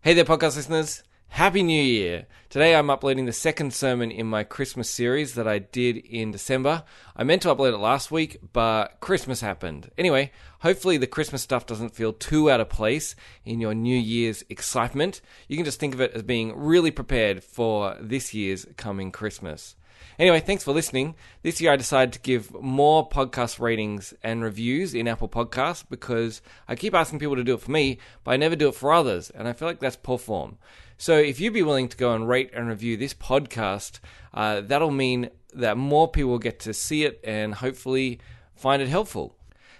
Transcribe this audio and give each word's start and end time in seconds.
Hey 0.00 0.14
there, 0.14 0.24
podcast 0.24 0.54
listeners. 0.54 1.02
Happy 1.26 1.60
New 1.64 1.82
Year. 1.82 2.28
Today 2.50 2.76
I'm 2.76 2.88
uploading 2.88 3.26
the 3.26 3.32
second 3.32 3.74
sermon 3.74 4.12
in 4.12 4.28
my 4.28 4.44
Christmas 4.44 4.88
series 4.88 5.34
that 5.34 5.48
I 5.48 5.58
did 5.58 5.96
in 5.96 6.30
December. 6.30 6.84
I 7.16 7.24
meant 7.24 7.42
to 7.42 7.48
upload 7.48 7.74
it 7.74 7.78
last 7.78 8.12
week, 8.12 8.38
but 8.52 9.00
Christmas 9.00 9.40
happened. 9.40 9.90
Anyway, 9.98 10.30
hopefully 10.60 10.98
the 10.98 11.08
Christmas 11.08 11.42
stuff 11.42 11.66
doesn't 11.66 11.96
feel 11.96 12.12
too 12.12 12.48
out 12.48 12.60
of 12.60 12.68
place 12.68 13.16
in 13.44 13.60
your 13.60 13.74
New 13.74 13.98
Year's 13.98 14.44
excitement. 14.48 15.20
You 15.48 15.56
can 15.56 15.64
just 15.64 15.80
think 15.80 15.94
of 15.94 16.00
it 16.00 16.12
as 16.12 16.22
being 16.22 16.56
really 16.56 16.92
prepared 16.92 17.42
for 17.42 17.96
this 18.00 18.32
year's 18.32 18.66
coming 18.76 19.10
Christmas. 19.10 19.74
Anyway, 20.18 20.40
thanks 20.40 20.64
for 20.64 20.72
listening. 20.72 21.14
This 21.42 21.60
year 21.60 21.72
I 21.72 21.76
decided 21.76 22.12
to 22.12 22.18
give 22.18 22.52
more 22.60 23.08
podcast 23.08 23.60
ratings 23.60 24.12
and 24.20 24.42
reviews 24.42 24.92
in 24.92 25.06
Apple 25.06 25.28
Podcasts 25.28 25.84
because 25.88 26.42
I 26.66 26.74
keep 26.74 26.92
asking 26.92 27.20
people 27.20 27.36
to 27.36 27.44
do 27.44 27.54
it 27.54 27.60
for 27.60 27.70
me, 27.70 27.98
but 28.24 28.32
I 28.32 28.36
never 28.36 28.56
do 28.56 28.68
it 28.68 28.74
for 28.74 28.92
others, 28.92 29.30
and 29.30 29.46
I 29.46 29.52
feel 29.52 29.68
like 29.68 29.78
that's 29.78 29.94
poor 29.94 30.18
form. 30.18 30.58
So 30.96 31.16
if 31.16 31.38
you'd 31.38 31.54
be 31.54 31.62
willing 31.62 31.88
to 31.88 31.96
go 31.96 32.14
and 32.14 32.28
rate 32.28 32.50
and 32.52 32.66
review 32.66 32.96
this 32.96 33.14
podcast, 33.14 34.00
uh, 34.34 34.62
that'll 34.62 34.90
mean 34.90 35.30
that 35.54 35.76
more 35.76 36.10
people 36.10 36.40
get 36.40 36.58
to 36.60 36.74
see 36.74 37.04
it 37.04 37.20
and 37.22 37.54
hopefully 37.54 38.18
find 38.56 38.82
it 38.82 38.88
helpful. 38.88 39.36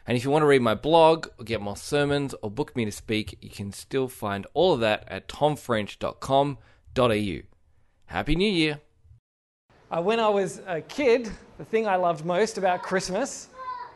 And 0.06 0.16
if 0.16 0.22
you 0.22 0.30
want 0.30 0.42
to 0.42 0.46
read 0.46 0.62
my 0.62 0.76
blog, 0.76 1.26
or 1.38 1.44
get 1.44 1.60
more 1.60 1.76
sermons, 1.76 2.32
or 2.42 2.50
book 2.50 2.76
me 2.76 2.84
to 2.84 2.92
speak, 2.92 3.36
you 3.42 3.50
can 3.50 3.72
still 3.72 4.06
find 4.06 4.46
all 4.54 4.74
of 4.74 4.80
that 4.80 5.02
at 5.08 5.28
tomfrench.com.au. 5.28 7.38
Happy 8.06 8.36
New 8.36 8.50
Year! 8.50 8.80
Uh, 9.90 10.02
when 10.02 10.20
I 10.20 10.28
was 10.28 10.60
a 10.66 10.82
kid, 10.82 11.30
the 11.56 11.64
thing 11.64 11.86
I 11.86 11.96
loved 11.96 12.26
most 12.26 12.58
about 12.58 12.82
Christmas 12.82 13.48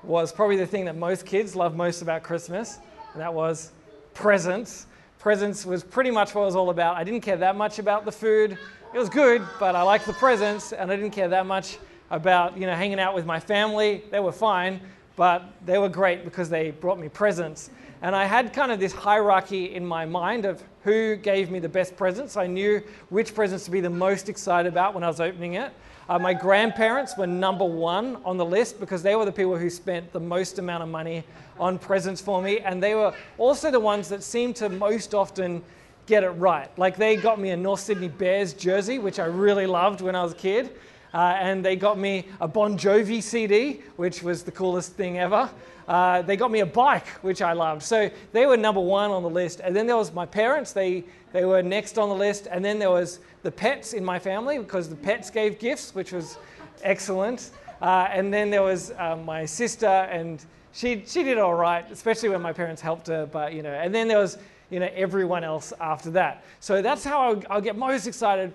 was 0.02 0.32
probably 0.32 0.56
the 0.56 0.66
thing 0.66 0.86
that 0.86 0.96
most 0.96 1.26
kids 1.26 1.54
love 1.54 1.76
most 1.76 2.00
about 2.00 2.22
Christmas, 2.22 2.78
and 3.12 3.20
that 3.20 3.34
was 3.34 3.72
presents. 4.14 4.86
Presents 5.18 5.66
was 5.66 5.84
pretty 5.84 6.10
much 6.10 6.34
what 6.34 6.42
it 6.42 6.44
was 6.46 6.56
all 6.56 6.70
about. 6.70 6.96
I 6.96 7.04
didn't 7.04 7.20
care 7.20 7.36
that 7.36 7.56
much 7.56 7.78
about 7.78 8.06
the 8.06 8.12
food. 8.12 8.56
It 8.94 8.98
was 8.98 9.10
good, 9.10 9.42
but 9.60 9.76
I 9.76 9.82
liked 9.82 10.06
the 10.06 10.14
presents, 10.14 10.72
and 10.72 10.90
I 10.90 10.96
didn't 10.96 11.10
care 11.10 11.28
that 11.28 11.44
much 11.44 11.76
about 12.10 12.56
you 12.56 12.64
know 12.64 12.74
hanging 12.74 12.98
out 12.98 13.14
with 13.14 13.26
my 13.26 13.38
family. 13.38 14.02
They 14.10 14.20
were 14.20 14.32
fine, 14.32 14.80
but 15.14 15.44
they 15.66 15.76
were 15.76 15.90
great 15.90 16.24
because 16.24 16.48
they 16.48 16.70
brought 16.70 16.98
me 16.98 17.10
presents. 17.10 17.68
And 18.02 18.16
I 18.16 18.24
had 18.24 18.52
kind 18.52 18.72
of 18.72 18.80
this 18.80 18.92
hierarchy 18.92 19.74
in 19.74 19.86
my 19.86 20.04
mind 20.04 20.44
of 20.44 20.62
who 20.82 21.14
gave 21.14 21.52
me 21.52 21.60
the 21.60 21.68
best 21.68 21.96
presents. 21.96 22.36
I 22.36 22.48
knew 22.48 22.82
which 23.10 23.32
presents 23.32 23.64
to 23.66 23.70
be 23.70 23.80
the 23.80 23.90
most 23.90 24.28
excited 24.28 24.72
about 24.72 24.92
when 24.92 25.04
I 25.04 25.06
was 25.06 25.20
opening 25.20 25.54
it. 25.54 25.72
Uh, 26.08 26.18
my 26.18 26.34
grandparents 26.34 27.16
were 27.16 27.28
number 27.28 27.64
one 27.64 28.16
on 28.24 28.36
the 28.36 28.44
list 28.44 28.80
because 28.80 29.04
they 29.04 29.14
were 29.14 29.24
the 29.24 29.30
people 29.30 29.56
who 29.56 29.70
spent 29.70 30.12
the 30.12 30.18
most 30.18 30.58
amount 30.58 30.82
of 30.82 30.88
money 30.88 31.22
on 31.60 31.78
presents 31.78 32.20
for 32.20 32.42
me. 32.42 32.58
And 32.58 32.82
they 32.82 32.96
were 32.96 33.14
also 33.38 33.70
the 33.70 33.78
ones 33.78 34.08
that 34.08 34.24
seemed 34.24 34.56
to 34.56 34.68
most 34.68 35.14
often 35.14 35.62
get 36.06 36.24
it 36.24 36.30
right. 36.30 36.76
Like 36.76 36.96
they 36.96 37.14
got 37.14 37.38
me 37.38 37.50
a 37.50 37.56
North 37.56 37.80
Sydney 37.80 38.08
Bears 38.08 38.52
jersey, 38.52 38.98
which 38.98 39.20
I 39.20 39.26
really 39.26 39.66
loved 39.66 40.00
when 40.00 40.16
I 40.16 40.24
was 40.24 40.32
a 40.32 40.36
kid. 40.36 40.76
Uh, 41.14 41.36
and 41.38 41.64
they 41.64 41.76
got 41.76 41.98
me 41.98 42.26
a 42.40 42.48
Bon 42.48 42.78
Jovi 42.78 43.22
CD, 43.22 43.82
which 43.96 44.22
was 44.22 44.42
the 44.42 44.52
coolest 44.52 44.92
thing 44.94 45.18
ever. 45.18 45.50
Uh, 45.86 46.22
they 46.22 46.36
got 46.36 46.50
me 46.50 46.60
a 46.60 46.66
bike, 46.66 47.06
which 47.22 47.42
I 47.42 47.52
loved. 47.52 47.82
So 47.82 48.10
they 48.32 48.46
were 48.46 48.56
number 48.56 48.80
one 48.80 49.10
on 49.10 49.22
the 49.22 49.30
list. 49.30 49.60
And 49.62 49.74
then 49.74 49.86
there 49.86 49.96
was 49.96 50.12
my 50.12 50.24
parents, 50.24 50.72
they, 50.72 51.04
they 51.32 51.44
were 51.44 51.62
next 51.62 51.98
on 51.98 52.08
the 52.08 52.14
list. 52.14 52.46
And 52.50 52.64
then 52.64 52.78
there 52.78 52.90
was 52.90 53.20
the 53.42 53.50
pets 53.50 53.92
in 53.92 54.04
my 54.04 54.18
family 54.18 54.58
because 54.58 54.88
the 54.88 54.96
pets 54.96 55.30
gave 55.30 55.58
gifts, 55.58 55.94
which 55.94 56.12
was 56.12 56.38
excellent. 56.82 57.50
Uh, 57.80 58.08
and 58.10 58.32
then 58.32 58.48
there 58.48 58.62
was 58.62 58.92
uh, 58.92 59.16
my 59.16 59.44
sister, 59.44 59.86
and 59.86 60.44
she, 60.72 61.02
she 61.04 61.24
did 61.24 61.36
all 61.36 61.54
right, 61.54 61.84
especially 61.90 62.28
when 62.28 62.40
my 62.40 62.52
parents 62.52 62.80
helped 62.80 63.08
her. 63.08 63.26
But, 63.26 63.52
you 63.52 63.62
know, 63.62 63.72
and 63.72 63.92
then 63.94 64.06
there 64.06 64.18
was, 64.18 64.38
you 64.70 64.78
know, 64.78 64.88
everyone 64.94 65.42
else 65.42 65.72
after 65.80 66.10
that. 66.12 66.44
So 66.60 66.80
that's 66.80 67.04
how 67.04 67.20
I'll, 67.20 67.42
I'll 67.50 67.60
get 67.60 67.76
most 67.76 68.06
excited 68.06 68.52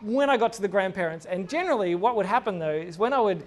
when 0.00 0.30
I 0.30 0.36
got 0.36 0.52
to 0.54 0.62
the 0.62 0.68
grandparents. 0.68 1.26
And 1.26 1.48
generally, 1.48 1.94
what 1.94 2.16
would 2.16 2.26
happen 2.26 2.58
though 2.58 2.70
is 2.70 2.98
when 2.98 3.12
I 3.12 3.20
would 3.20 3.42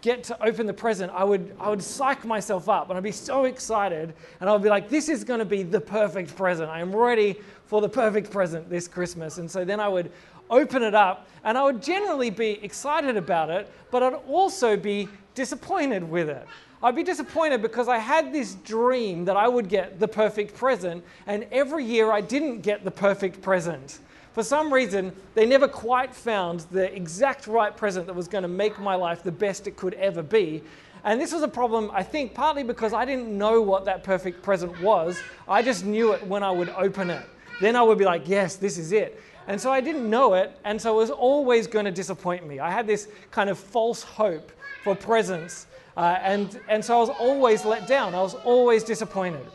get 0.00 0.22
to 0.24 0.42
open 0.44 0.66
the 0.66 0.72
present, 0.72 1.10
I 1.12 1.24
would, 1.24 1.54
I 1.58 1.68
would 1.70 1.82
psych 1.82 2.24
myself 2.24 2.68
up 2.68 2.88
and 2.88 2.96
I'd 2.96 3.02
be 3.02 3.12
so 3.12 3.44
excited. 3.44 4.14
And 4.40 4.48
I'd 4.48 4.62
be 4.62 4.68
like, 4.68 4.88
this 4.88 5.08
is 5.08 5.24
going 5.24 5.40
to 5.40 5.44
be 5.44 5.62
the 5.62 5.80
perfect 5.80 6.36
present. 6.36 6.70
I 6.70 6.80
am 6.80 6.94
ready 6.94 7.36
for 7.66 7.80
the 7.80 7.88
perfect 7.88 8.30
present 8.30 8.70
this 8.70 8.86
Christmas. 8.86 9.38
And 9.38 9.50
so 9.50 9.64
then 9.64 9.80
I 9.80 9.88
would 9.88 10.12
open 10.50 10.82
it 10.82 10.94
up 10.94 11.28
and 11.44 11.58
I 11.58 11.64
would 11.64 11.82
generally 11.82 12.30
be 12.30 12.62
excited 12.62 13.16
about 13.16 13.50
it, 13.50 13.70
but 13.90 14.02
I'd 14.02 14.14
also 14.28 14.76
be 14.76 15.08
disappointed 15.34 16.02
with 16.08 16.28
it. 16.28 16.46
I'd 16.82 16.94
be 16.94 17.02
disappointed 17.02 17.60
because 17.60 17.88
I 17.88 17.98
had 17.98 18.32
this 18.32 18.54
dream 18.54 19.24
that 19.24 19.36
I 19.36 19.48
would 19.48 19.68
get 19.68 19.98
the 19.98 20.06
perfect 20.06 20.54
present, 20.54 21.02
and 21.26 21.44
every 21.50 21.84
year 21.84 22.12
I 22.12 22.20
didn't 22.20 22.60
get 22.60 22.84
the 22.84 22.90
perfect 22.90 23.42
present 23.42 23.98
for 24.32 24.42
some 24.42 24.72
reason, 24.72 25.12
they 25.34 25.46
never 25.46 25.66
quite 25.66 26.14
found 26.14 26.60
the 26.70 26.94
exact 26.94 27.46
right 27.46 27.76
present 27.76 28.06
that 28.06 28.14
was 28.14 28.28
going 28.28 28.42
to 28.42 28.48
make 28.48 28.78
my 28.78 28.94
life 28.94 29.22
the 29.22 29.32
best 29.32 29.66
it 29.66 29.76
could 29.76 29.94
ever 29.94 30.22
be. 30.22 30.62
And 31.04 31.20
this 31.20 31.32
was 31.32 31.42
a 31.42 31.48
problem, 31.48 31.90
I 31.92 32.02
think, 32.02 32.34
partly 32.34 32.62
because 32.62 32.92
I 32.92 33.04
didn't 33.04 33.36
know 33.36 33.62
what 33.62 33.84
that 33.84 34.02
perfect 34.04 34.42
present 34.42 34.80
was. 34.80 35.20
I 35.48 35.62
just 35.62 35.84
knew 35.84 36.12
it 36.12 36.26
when 36.26 36.42
I 36.42 36.50
would 36.50 36.68
open 36.70 37.10
it. 37.10 37.24
Then 37.60 37.76
I 37.76 37.82
would 37.82 37.98
be 37.98 38.04
like, 38.04 38.28
yes, 38.28 38.56
this 38.56 38.78
is 38.78 38.92
it. 38.92 39.20
And 39.46 39.60
so 39.60 39.72
I 39.72 39.80
didn't 39.80 40.08
know 40.08 40.34
it, 40.34 40.56
and 40.64 40.80
so 40.80 40.92
it 40.92 40.96
was 40.96 41.10
always 41.10 41.66
going 41.66 41.86
to 41.86 41.90
disappoint 41.90 42.46
me. 42.46 42.60
I 42.60 42.70
had 42.70 42.86
this 42.86 43.08
kind 43.30 43.48
of 43.48 43.58
false 43.58 44.02
hope 44.02 44.52
for 44.84 44.94
presents, 44.94 45.66
uh, 45.96 46.18
and, 46.20 46.60
and 46.68 46.84
so 46.84 46.96
I 46.96 47.00
was 47.00 47.10
always 47.18 47.64
let 47.64 47.86
down. 47.86 48.14
I 48.14 48.20
was 48.20 48.34
always 48.34 48.84
disappointed. 48.84 49.46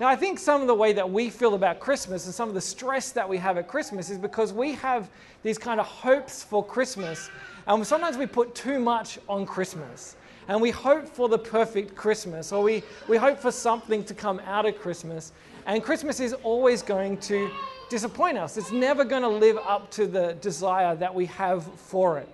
Now, 0.00 0.06
I 0.06 0.14
think 0.14 0.38
some 0.38 0.60
of 0.60 0.68
the 0.68 0.74
way 0.74 0.92
that 0.92 1.10
we 1.10 1.28
feel 1.28 1.54
about 1.54 1.80
Christmas 1.80 2.26
and 2.26 2.34
some 2.34 2.48
of 2.48 2.54
the 2.54 2.60
stress 2.60 3.10
that 3.12 3.28
we 3.28 3.36
have 3.38 3.58
at 3.58 3.66
Christmas 3.66 4.10
is 4.10 4.18
because 4.18 4.52
we 4.52 4.74
have 4.74 5.10
these 5.42 5.58
kind 5.58 5.80
of 5.80 5.86
hopes 5.86 6.44
for 6.44 6.64
Christmas, 6.64 7.30
and 7.66 7.84
sometimes 7.84 8.16
we 8.16 8.24
put 8.26 8.54
too 8.54 8.78
much 8.78 9.18
on 9.28 9.44
Christmas. 9.44 10.14
And 10.46 10.62
we 10.62 10.70
hope 10.70 11.06
for 11.08 11.28
the 11.28 11.38
perfect 11.38 11.96
Christmas, 11.96 12.52
or 12.52 12.62
we, 12.62 12.82
we 13.08 13.16
hope 13.16 13.38
for 13.38 13.50
something 13.50 14.04
to 14.04 14.14
come 14.14 14.40
out 14.46 14.66
of 14.66 14.78
Christmas. 14.78 15.32
And 15.66 15.82
Christmas 15.82 16.20
is 16.20 16.32
always 16.32 16.80
going 16.80 17.18
to 17.18 17.50
disappoint 17.90 18.38
us. 18.38 18.56
It's 18.56 18.70
never 18.70 19.04
going 19.04 19.22
to 19.22 19.28
live 19.28 19.58
up 19.58 19.90
to 19.92 20.06
the 20.06 20.34
desire 20.40 20.94
that 20.94 21.14
we 21.14 21.26
have 21.26 21.64
for 21.64 22.18
it. 22.18 22.28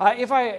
Uh, 0.00 0.14
if, 0.18 0.32
I, 0.32 0.58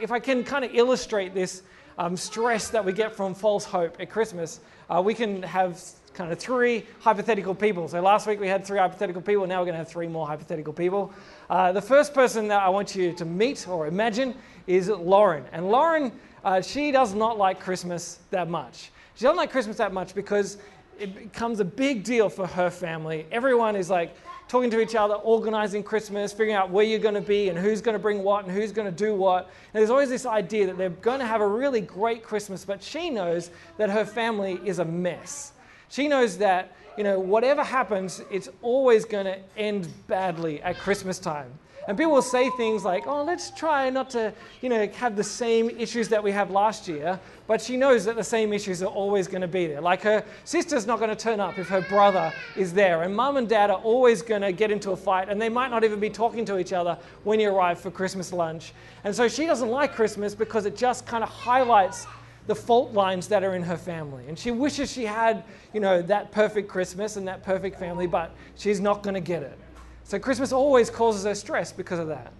if 0.00 0.12
I 0.12 0.20
can 0.20 0.44
kind 0.44 0.64
of 0.64 0.72
illustrate 0.72 1.34
this 1.34 1.62
um, 1.98 2.16
stress 2.16 2.68
that 2.70 2.84
we 2.84 2.92
get 2.92 3.14
from 3.14 3.34
false 3.34 3.64
hope 3.64 3.96
at 4.00 4.10
Christmas, 4.10 4.60
uh, 4.88 5.02
we 5.04 5.14
can 5.14 5.42
have 5.42 5.80
kind 6.14 6.32
of 6.32 6.38
three 6.38 6.84
hypothetical 7.00 7.54
people. 7.54 7.86
So 7.88 8.00
last 8.00 8.26
week 8.26 8.40
we 8.40 8.48
had 8.48 8.64
three 8.64 8.78
hypothetical 8.78 9.22
people, 9.22 9.46
now 9.46 9.60
we're 9.60 9.66
going 9.66 9.74
to 9.74 9.78
have 9.78 9.88
three 9.88 10.08
more 10.08 10.26
hypothetical 10.26 10.72
people. 10.72 11.12
Uh, 11.50 11.72
the 11.72 11.82
first 11.82 12.14
person 12.14 12.48
that 12.48 12.62
I 12.62 12.68
want 12.70 12.96
you 12.96 13.12
to 13.12 13.24
meet 13.24 13.68
or 13.68 13.86
imagine 13.86 14.34
is 14.66 14.88
Lauren. 14.88 15.44
And 15.52 15.68
Lauren, 15.68 16.12
uh, 16.44 16.62
she 16.62 16.90
does 16.90 17.14
not 17.14 17.38
like 17.38 17.60
Christmas 17.60 18.20
that 18.30 18.48
much. 18.48 18.90
She 19.14 19.24
doesn't 19.24 19.36
like 19.36 19.50
Christmas 19.50 19.76
that 19.76 19.92
much 19.92 20.14
because 20.14 20.58
it 20.98 21.14
becomes 21.14 21.60
a 21.60 21.64
big 21.64 22.04
deal 22.04 22.28
for 22.28 22.46
her 22.46 22.70
family. 22.70 23.26
Everyone 23.30 23.76
is 23.76 23.90
like, 23.90 24.16
talking 24.48 24.70
to 24.70 24.80
each 24.80 24.94
other, 24.94 25.14
organizing 25.14 25.82
Christmas, 25.82 26.32
figuring 26.32 26.54
out 26.54 26.70
where 26.70 26.84
you're 26.84 26.98
going 27.00 27.14
to 27.14 27.20
be 27.20 27.48
and 27.48 27.58
who's 27.58 27.80
going 27.80 27.94
to 27.94 27.98
bring 27.98 28.22
what 28.22 28.44
and 28.44 28.54
who's 28.54 28.72
going 28.72 28.86
to 28.86 28.96
do 28.96 29.14
what. 29.14 29.44
And 29.44 29.80
there's 29.80 29.90
always 29.90 30.08
this 30.08 30.26
idea 30.26 30.66
that 30.66 30.78
they're 30.78 30.90
going 30.90 31.18
to 31.18 31.26
have 31.26 31.40
a 31.40 31.46
really 31.46 31.80
great 31.80 32.22
Christmas, 32.22 32.64
but 32.64 32.82
she 32.82 33.10
knows 33.10 33.50
that 33.76 33.90
her 33.90 34.04
family 34.04 34.60
is 34.64 34.78
a 34.78 34.84
mess. 34.84 35.52
She 35.88 36.08
knows 36.08 36.38
that, 36.38 36.76
you 36.96 37.04
know, 37.04 37.18
whatever 37.18 37.62
happens, 37.62 38.22
it's 38.30 38.48
always 38.62 39.04
going 39.04 39.26
to 39.26 39.38
end 39.56 39.88
badly 40.06 40.62
at 40.62 40.78
Christmas 40.78 41.18
time. 41.18 41.50
And 41.88 41.96
people 41.96 42.12
will 42.12 42.22
say 42.22 42.50
things 42.50 42.84
like, 42.84 43.06
oh, 43.06 43.22
let's 43.22 43.52
try 43.52 43.90
not 43.90 44.10
to, 44.10 44.32
you 44.60 44.68
know, 44.68 44.88
have 44.88 45.14
the 45.14 45.22
same 45.22 45.70
issues 45.70 46.08
that 46.08 46.22
we 46.22 46.32
have 46.32 46.50
last 46.50 46.88
year. 46.88 47.20
But 47.46 47.60
she 47.62 47.76
knows 47.76 48.04
that 48.06 48.16
the 48.16 48.24
same 48.24 48.52
issues 48.52 48.82
are 48.82 48.86
always 48.86 49.28
going 49.28 49.42
to 49.42 49.48
be 49.48 49.68
there. 49.68 49.80
Like 49.80 50.02
her 50.02 50.24
sister's 50.44 50.84
not 50.84 50.98
going 50.98 51.10
to 51.10 51.16
turn 51.16 51.38
up 51.38 51.58
if 51.58 51.68
her 51.68 51.82
brother 51.82 52.32
is 52.56 52.72
there. 52.72 53.04
And 53.04 53.14
mum 53.14 53.36
and 53.36 53.48
dad 53.48 53.70
are 53.70 53.78
always 53.78 54.20
going 54.20 54.42
to 54.42 54.50
get 54.50 54.72
into 54.72 54.90
a 54.90 54.96
fight. 54.96 55.28
And 55.28 55.40
they 55.40 55.48
might 55.48 55.68
not 55.68 55.84
even 55.84 56.00
be 56.00 56.10
talking 56.10 56.44
to 56.46 56.58
each 56.58 56.72
other 56.72 56.98
when 57.22 57.38
you 57.38 57.54
arrive 57.54 57.78
for 57.78 57.92
Christmas 57.92 58.32
lunch. 58.32 58.72
And 59.04 59.14
so 59.14 59.28
she 59.28 59.46
doesn't 59.46 59.70
like 59.70 59.94
Christmas 59.94 60.34
because 60.34 60.66
it 60.66 60.76
just 60.76 61.06
kind 61.06 61.22
of 61.22 61.30
highlights 61.30 62.06
the 62.46 62.54
fault 62.54 62.92
lines 62.92 63.28
that 63.28 63.42
are 63.42 63.54
in 63.54 63.62
her 63.62 63.76
family. 63.76 64.24
And 64.28 64.38
she 64.38 64.50
wishes 64.50 64.90
she 64.90 65.04
had, 65.04 65.44
you 65.72 65.80
know, 65.80 66.02
that 66.02 66.32
perfect 66.32 66.68
Christmas 66.68 67.16
and 67.16 67.26
that 67.28 67.42
perfect 67.42 67.78
family, 67.78 68.06
but 68.06 68.34
she's 68.56 68.80
not 68.80 69.02
going 69.02 69.14
to 69.14 69.20
get 69.20 69.42
it. 69.42 69.58
So 70.04 70.18
Christmas 70.18 70.52
always 70.52 70.88
causes 70.88 71.24
her 71.24 71.34
stress 71.34 71.72
because 71.72 71.98
of 71.98 72.08
that. 72.08 72.32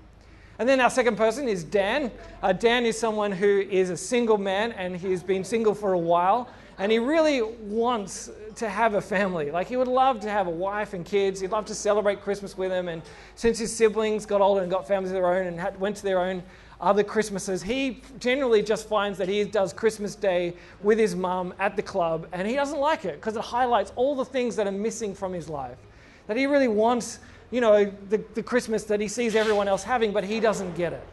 And 0.59 0.69
then 0.69 0.81
our 0.81 0.89
second 0.89 1.17
person 1.17 1.49
is 1.49 1.65
Dan. 1.65 2.11
Uh, 2.43 2.53
Dan 2.53 2.87
is 2.87 2.99
someone 2.99 3.33
who 3.33 3.61
is 3.71 3.91
a 3.91 3.97
single 3.97 4.39
man 4.39 4.73
and 4.73 4.97
he's 4.97 5.23
been 5.23 5.45
single 5.45 5.75
for 5.75 5.93
a 5.93 5.99
while. 5.99 6.49
And 6.79 6.93
he 6.93 6.99
really 6.99 7.43
wants 7.43 8.31
to 8.57 8.69
have 8.69 8.95
a 8.95 9.01
family. 9.01 9.51
Like, 9.51 9.67
he 9.67 9.77
would 9.77 9.89
love 9.89 10.21
to 10.21 10.31
have 10.31 10.47
a 10.47 10.51
wife 10.51 10.93
and 10.93 11.05
kids. 11.05 11.41
He'd 11.41 11.51
love 11.51 11.65
to 11.67 11.75
celebrate 11.75 12.23
Christmas 12.23 12.57
with 12.57 12.71
them. 12.71 12.89
And 12.89 13.03
since 13.35 13.59
his 13.59 13.75
siblings 13.75 14.27
got 14.27 14.41
older 14.41 14.63
and 14.63 14.71
got 14.71 14.87
families 14.87 15.11
of 15.11 15.15
their 15.15 15.27
own 15.27 15.47
and 15.47 15.59
had, 15.59 15.79
went 15.81 15.97
to 15.97 16.03
their 16.03 16.21
own 16.21 16.43
other 16.81 17.03
Christmases, 17.03 17.63
he 17.63 18.03
generally 18.19 18.63
just 18.63 18.89
finds 18.89 19.17
that 19.19 19.29
he 19.29 19.45
does 19.45 19.73
Christmas 19.73 20.15
Day 20.15 20.55
with 20.83 20.99
his 20.99 21.17
mum 21.17 21.55
at 21.59 21.75
the 21.77 21.83
club. 21.83 22.29
And 22.33 22.47
he 22.47 22.55
doesn't 22.55 22.79
like 22.79 23.05
it 23.05 23.15
because 23.15 23.37
it 23.37 23.43
highlights 23.43 23.93
all 23.97 24.15
the 24.15 24.25
things 24.25 24.57
that 24.57 24.67
are 24.67 24.73
missing 24.73 25.15
from 25.15 25.33
his 25.33 25.49
life 25.49 25.79
That 26.27 26.37
he 26.37 26.47
really 26.47 26.69
wants, 26.69 27.19
you 27.51 27.61
know, 27.61 27.91
the, 28.11 28.19
the 28.35 28.43
Christmas 28.43 28.85
that 28.85 29.01
he 29.01 29.09
sees 29.09 29.35
everyone 29.35 29.69
else 29.69 29.83
having, 29.83 30.13
but 30.13 30.25
he 30.25 30.39
doesn't 30.39 30.75
get 30.77 30.93
it. 30.93 31.07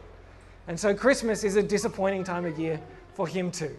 And 0.68 0.78
so 0.78 0.94
Christmas 0.94 1.44
is 1.44 1.56
a 1.56 1.62
disappointing 1.62 2.24
time 2.24 2.44
of 2.44 2.58
year 2.58 2.80
for 3.14 3.26
him 3.26 3.50
too. 3.50 3.74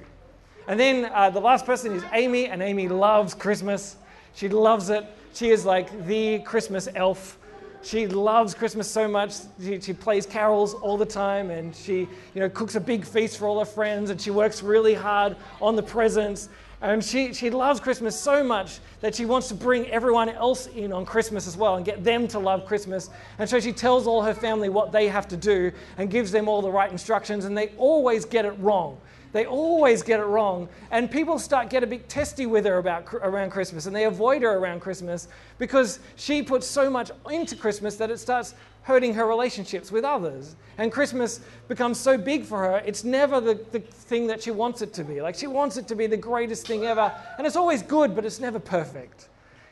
And 0.67 0.79
then 0.79 1.11
uh, 1.13 1.29
the 1.29 1.39
last 1.39 1.65
person 1.65 1.93
is 1.93 2.03
Amy, 2.13 2.47
and 2.47 2.61
Amy 2.61 2.87
loves 2.87 3.33
Christmas. 3.35 3.97
She 4.33 4.49
loves 4.49 4.89
it. 4.89 5.05
She 5.33 5.49
is 5.49 5.65
like 5.65 6.05
the 6.07 6.39
Christmas 6.39 6.87
elf. 6.95 7.37
She 7.85 8.07
loves 8.07 8.55
Christmas 8.55 8.89
so 8.89 9.07
much. 9.07 9.35
She, 9.61 9.79
she, 9.79 9.93
plays 9.93 10.25
carols 10.25 10.73
all 10.73 10.97
the 10.97 11.05
time, 11.05 11.51
and 11.51 11.75
she, 11.75 11.99
you 12.33 12.41
know, 12.41 12.49
cooks 12.49 12.73
a 12.73 12.79
big 12.79 13.05
feast 13.05 13.37
for 13.37 13.45
all 13.45 13.59
her 13.59 13.65
friends, 13.65 14.09
and 14.09 14.19
she 14.19 14.31
works 14.31 14.63
really 14.63 14.95
hard 14.95 15.37
on 15.61 15.75
the 15.75 15.83
presents. 15.83 16.49
And 16.81 17.03
she, 17.03 17.31
she 17.31 17.51
loves 17.51 17.79
Christmas 17.79 18.19
so 18.19 18.43
much 18.43 18.79
that 19.01 19.13
she 19.13 19.25
wants 19.25 19.49
to 19.49 19.53
bring 19.53 19.87
everyone 19.91 20.29
else 20.29 20.65
in 20.65 20.91
on 20.91 21.05
Christmas 21.05 21.47
as 21.47 21.55
well 21.55 21.75
and 21.75 21.85
get 21.85 22.03
them 22.03 22.27
to 22.29 22.39
love 22.39 22.65
Christmas. 22.65 23.11
And 23.37 23.47
so 23.47 23.59
she 23.59 23.71
tells 23.71 24.07
all 24.07 24.23
her 24.23 24.33
family 24.33 24.69
what 24.69 24.91
they 24.91 25.07
have 25.07 25.27
to 25.27 25.37
do 25.37 25.71
and 25.99 26.09
gives 26.09 26.31
them 26.31 26.47
all 26.47 26.63
the 26.63 26.71
right 26.71 26.91
instructions, 26.91 27.45
and 27.45 27.55
they 27.55 27.67
always 27.77 28.25
get 28.25 28.45
it 28.45 28.53
wrong. 28.57 28.99
They 29.35 29.45
always 29.45 30.01
get 30.01 30.21
it 30.21 30.23
wrong. 30.23 30.69
And 30.91 31.11
people 31.11 31.37
start 31.39 31.69
get 31.69 31.83
a 31.83 31.87
bit 31.87 32.07
testy 32.07 32.45
with 32.45 32.63
her 32.63 32.77
about 32.77 33.13
around 33.15 33.49
Christmas 33.49 33.85
and 33.85 33.93
they 33.93 34.05
avoid 34.05 34.43
her 34.43 34.53
around 34.53 34.79
Christmas 34.79 35.27
because 35.57 35.99
she 36.15 36.41
puts 36.41 36.65
so 36.65 36.89
much 36.89 37.11
into 37.29 37.57
Christmas 37.57 37.97
that 37.97 38.09
it 38.09 38.17
starts 38.17 38.55
hurting 38.83 39.13
her 39.13 39.27
relationships 39.27 39.91
with 39.91 40.05
others. 40.05 40.55
And 40.77 40.89
Christmas 40.89 41.41
becomes 41.67 41.99
so 41.99 42.17
big 42.17 42.45
for 42.45 42.59
her, 42.59 42.81
it's 42.85 43.03
never 43.03 43.41
the, 43.41 43.55
the 43.73 43.81
thing 43.81 44.25
that 44.27 44.41
she 44.41 44.51
wants 44.51 44.81
it 44.81 44.93
to 44.93 45.03
be. 45.03 45.21
Like 45.21 45.35
she 45.35 45.47
wants 45.47 45.75
it 45.75 45.85
to 45.89 45.95
be 45.95 46.07
the 46.07 46.15
greatest 46.15 46.65
thing 46.65 46.85
ever. 46.85 47.11
And 47.37 47.45
it's 47.45 47.57
always 47.57 47.81
good, 47.81 48.15
but 48.15 48.23
it's 48.23 48.39
never 48.39 48.57
perfect. 48.57 49.27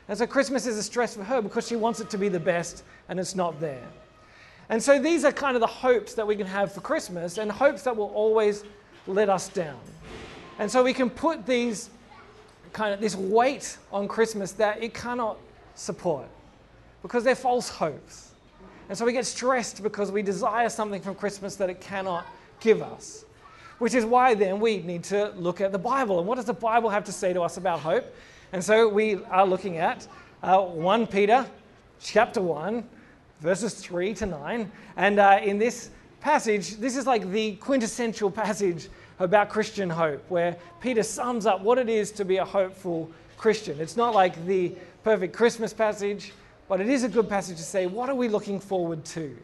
And 0.08 0.18
so 0.18 0.26
Christmas 0.26 0.66
is 0.66 0.76
a 0.76 0.82
stress 0.82 1.16
for 1.16 1.24
her 1.24 1.40
because 1.40 1.66
she 1.66 1.76
wants 1.76 2.00
it 2.00 2.10
to 2.10 2.18
be 2.18 2.28
the 2.28 2.38
best 2.38 2.84
and 3.08 3.18
it's 3.18 3.34
not 3.34 3.58
there. 3.60 3.88
And 4.68 4.82
so 4.82 4.98
these 4.98 5.24
are 5.24 5.32
kind 5.32 5.56
of 5.56 5.62
the 5.62 5.66
hopes 5.66 6.12
that 6.12 6.26
we 6.26 6.36
can 6.36 6.46
have 6.46 6.70
for 6.70 6.82
Christmas 6.82 7.38
and 7.38 7.50
hopes 7.50 7.80
that 7.84 7.96
will 7.96 8.10
always 8.10 8.62
let 9.06 9.28
us 9.28 9.48
down. 9.48 9.78
And 10.58 10.70
so 10.70 10.82
we 10.82 10.92
can 10.92 11.10
put 11.10 11.46
these 11.46 11.90
kind 12.72 12.94
of 12.94 13.00
this 13.00 13.16
weight 13.16 13.78
on 13.92 14.08
Christmas 14.08 14.52
that 14.52 14.82
it 14.82 14.94
cannot 14.94 15.38
support 15.74 16.26
because 17.02 17.24
they're 17.24 17.34
false 17.34 17.68
hopes. 17.68 18.32
And 18.88 18.96
so 18.96 19.04
we 19.04 19.12
get 19.12 19.26
stressed 19.26 19.82
because 19.82 20.12
we 20.12 20.22
desire 20.22 20.68
something 20.68 21.00
from 21.00 21.14
Christmas 21.14 21.56
that 21.56 21.70
it 21.70 21.80
cannot 21.80 22.26
give 22.60 22.82
us. 22.82 23.24
Which 23.78 23.94
is 23.94 24.04
why 24.04 24.34
then 24.34 24.60
we 24.60 24.78
need 24.78 25.04
to 25.04 25.32
look 25.36 25.60
at 25.60 25.72
the 25.72 25.78
Bible. 25.78 26.18
And 26.18 26.28
what 26.28 26.36
does 26.36 26.44
the 26.44 26.52
Bible 26.52 26.90
have 26.90 27.04
to 27.04 27.12
say 27.12 27.32
to 27.32 27.42
us 27.42 27.56
about 27.56 27.80
hope? 27.80 28.04
And 28.52 28.62
so 28.62 28.88
we 28.88 29.22
are 29.24 29.46
looking 29.46 29.78
at 29.78 30.06
uh, 30.42 30.60
1 30.60 31.06
Peter 31.08 31.46
chapter 32.00 32.40
1, 32.40 32.86
verses 33.40 33.74
3 33.74 34.14
to 34.14 34.26
9. 34.26 34.70
And 34.96 35.18
uh, 35.18 35.40
in 35.42 35.58
this 35.58 35.90
passage, 36.24 36.78
this 36.78 36.96
is 36.96 37.06
like 37.06 37.30
the 37.32 37.52
quintessential 37.56 38.30
passage 38.30 38.88
about 39.18 39.50
Christian 39.50 39.90
hope, 39.90 40.24
where 40.30 40.56
Peter 40.80 41.02
sums 41.02 41.44
up 41.44 41.60
what 41.60 41.76
it 41.76 41.90
is 41.90 42.10
to 42.12 42.24
be 42.24 42.38
a 42.38 42.44
hopeful 42.44 43.12
Christian. 43.36 43.78
It's 43.78 43.94
not 43.94 44.14
like 44.14 44.46
the 44.46 44.74
perfect 45.02 45.36
Christmas 45.36 45.74
passage, 45.74 46.32
but 46.66 46.80
it 46.80 46.88
is 46.88 47.04
a 47.04 47.10
good 47.10 47.28
passage 47.28 47.58
to 47.58 47.62
say, 47.62 47.86
what 47.86 48.08
are 48.08 48.14
we 48.14 48.28
looking 48.28 48.58
forward 48.58 49.04
to? 49.04 49.36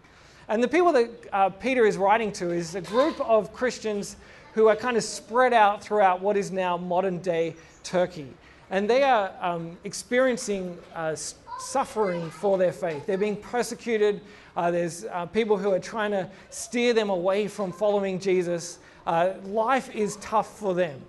And 0.49 0.63
the 0.63 0.69
people 0.69 0.91
that 0.93 1.11
uh, 1.35 1.51
Peter 1.51 1.85
is 1.85 1.99
writing 1.99 2.33
to 2.33 2.51
is 2.51 2.75
a 2.75 2.81
group 2.81 3.21
of 3.21 3.53
Christians 3.53 4.17
who 4.55 4.69
are 4.69 4.75
kind 4.75 4.97
of 4.97 5.05
spread 5.05 5.53
out 5.53 5.83
throughout 5.83 6.23
what 6.23 6.39
is 6.39 6.51
now 6.51 6.79
modern 6.79 7.19
day 7.19 7.57
Turkey. 7.83 8.33
And 8.71 8.89
they 8.89 9.03
are 9.03 9.35
um, 9.43 9.77
experiencing 9.85 10.79
uh, 10.95 11.15
suffering 11.59 12.31
for 12.31 12.57
their 12.57 12.73
faith. 12.73 13.05
They're 13.05 13.19
being 13.19 13.37
persecuted 13.37 14.23
uh, 14.57 14.71
there's 14.71 15.05
uh, 15.05 15.27
people 15.27 15.57
who 15.57 15.73
are 15.73 15.79
trying 15.79 16.11
to 16.11 16.29
steer 16.51 16.93
them 16.93 17.11
away 17.11 17.49
from 17.49 17.73
following 17.73 18.19
Jesus. 18.19 18.79
Uh, 19.07 19.33
life 19.45 19.95
is 19.95 20.17
tough 20.17 20.59
for 20.59 20.75
them. 20.75 21.01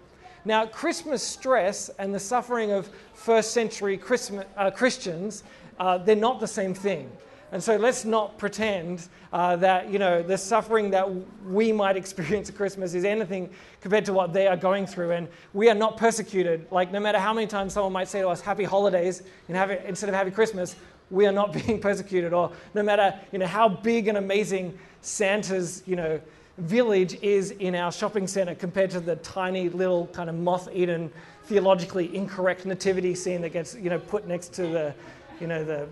Now, 0.44 0.66
Christmas 0.66 1.22
stress 1.22 1.90
and 2.00 2.14
the 2.14 2.20
suffering 2.20 2.72
of 2.72 2.90
first 3.14 3.52
century 3.52 3.98
Christmas, 3.98 4.46
uh, 4.58 4.72
Christians, 4.72 5.44
uh, 5.80 5.98
they're 5.98 6.16
not 6.16 6.40
the 6.40 6.48
same 6.48 6.74
thing. 6.74 7.12
And 7.52 7.62
so 7.62 7.76
let's 7.76 8.06
not 8.06 8.38
pretend 8.38 9.10
uh, 9.34 9.58
that 9.58 9.92
you 9.92 10.00
know 10.00 10.24
the 10.24 10.38
suffering 10.38 10.90
that 10.92 11.08
we 11.46 11.74
might 11.74 11.98
experience 11.98 12.50
at 12.50 12.56
Christmas 12.56 12.94
is 12.94 13.04
anything 13.04 13.50
compared 13.82 14.06
to 14.06 14.14
what 14.14 14.32
they 14.32 14.48
are 14.48 14.56
going 14.56 14.88
through. 14.88 15.12
And 15.12 15.28
we 15.54 15.70
are 15.70 15.76
not 15.76 15.98
persecuted. 15.98 16.66
Like 16.72 16.94
no 16.94 17.00
matter 17.02 17.20
how 17.20 17.34
many 17.34 17.48
times 17.48 17.74
someone 17.74 17.92
might 17.92 18.08
say 18.08 18.22
to 18.22 18.30
us 18.30 18.40
"Happy 18.40 18.64
Holidays" 18.64 19.24
and 19.50 19.58
have 19.58 19.70
it, 19.70 19.84
instead 19.86 20.08
of 20.08 20.16
"Happy 20.16 20.32
Christmas," 20.32 20.78
we 21.12 21.28
are 21.28 21.31
not 21.31 21.54
being 21.66 21.80
persecuted, 21.80 22.34
or 22.34 22.52
no 22.74 22.81
matter 22.81 23.13
you 23.31 23.40
know, 23.40 23.48
how 23.48 23.69
big 23.69 24.08
and 24.08 24.18
amazing 24.18 24.78
Santa's 25.02 25.84
you 25.86 25.96
know, 25.96 26.19
village 26.58 27.18
is 27.22 27.52
in 27.52 27.75
our 27.75 27.92
shopping 27.92 28.28
center 28.28 28.56
compared 28.56 28.90
to 28.92 29.00
the 29.00 29.18
tiny 29.18 29.69
little 29.69 30.08
kind 30.08 30.30
of 30.30 30.36
moth-eaten, 30.36 31.12
theologically 31.46 32.16
incorrect 32.16 32.66
nativity 32.66 33.16
scene 33.16 33.42
that 33.42 33.50
gets 33.50 33.75
you 33.75 33.90
know, 33.90 34.00
put 34.00 34.28
next 34.28 34.54
to 34.54 34.63
the, 34.63 34.94
you 35.40 35.48
know, 35.48 35.63
the, 35.63 35.88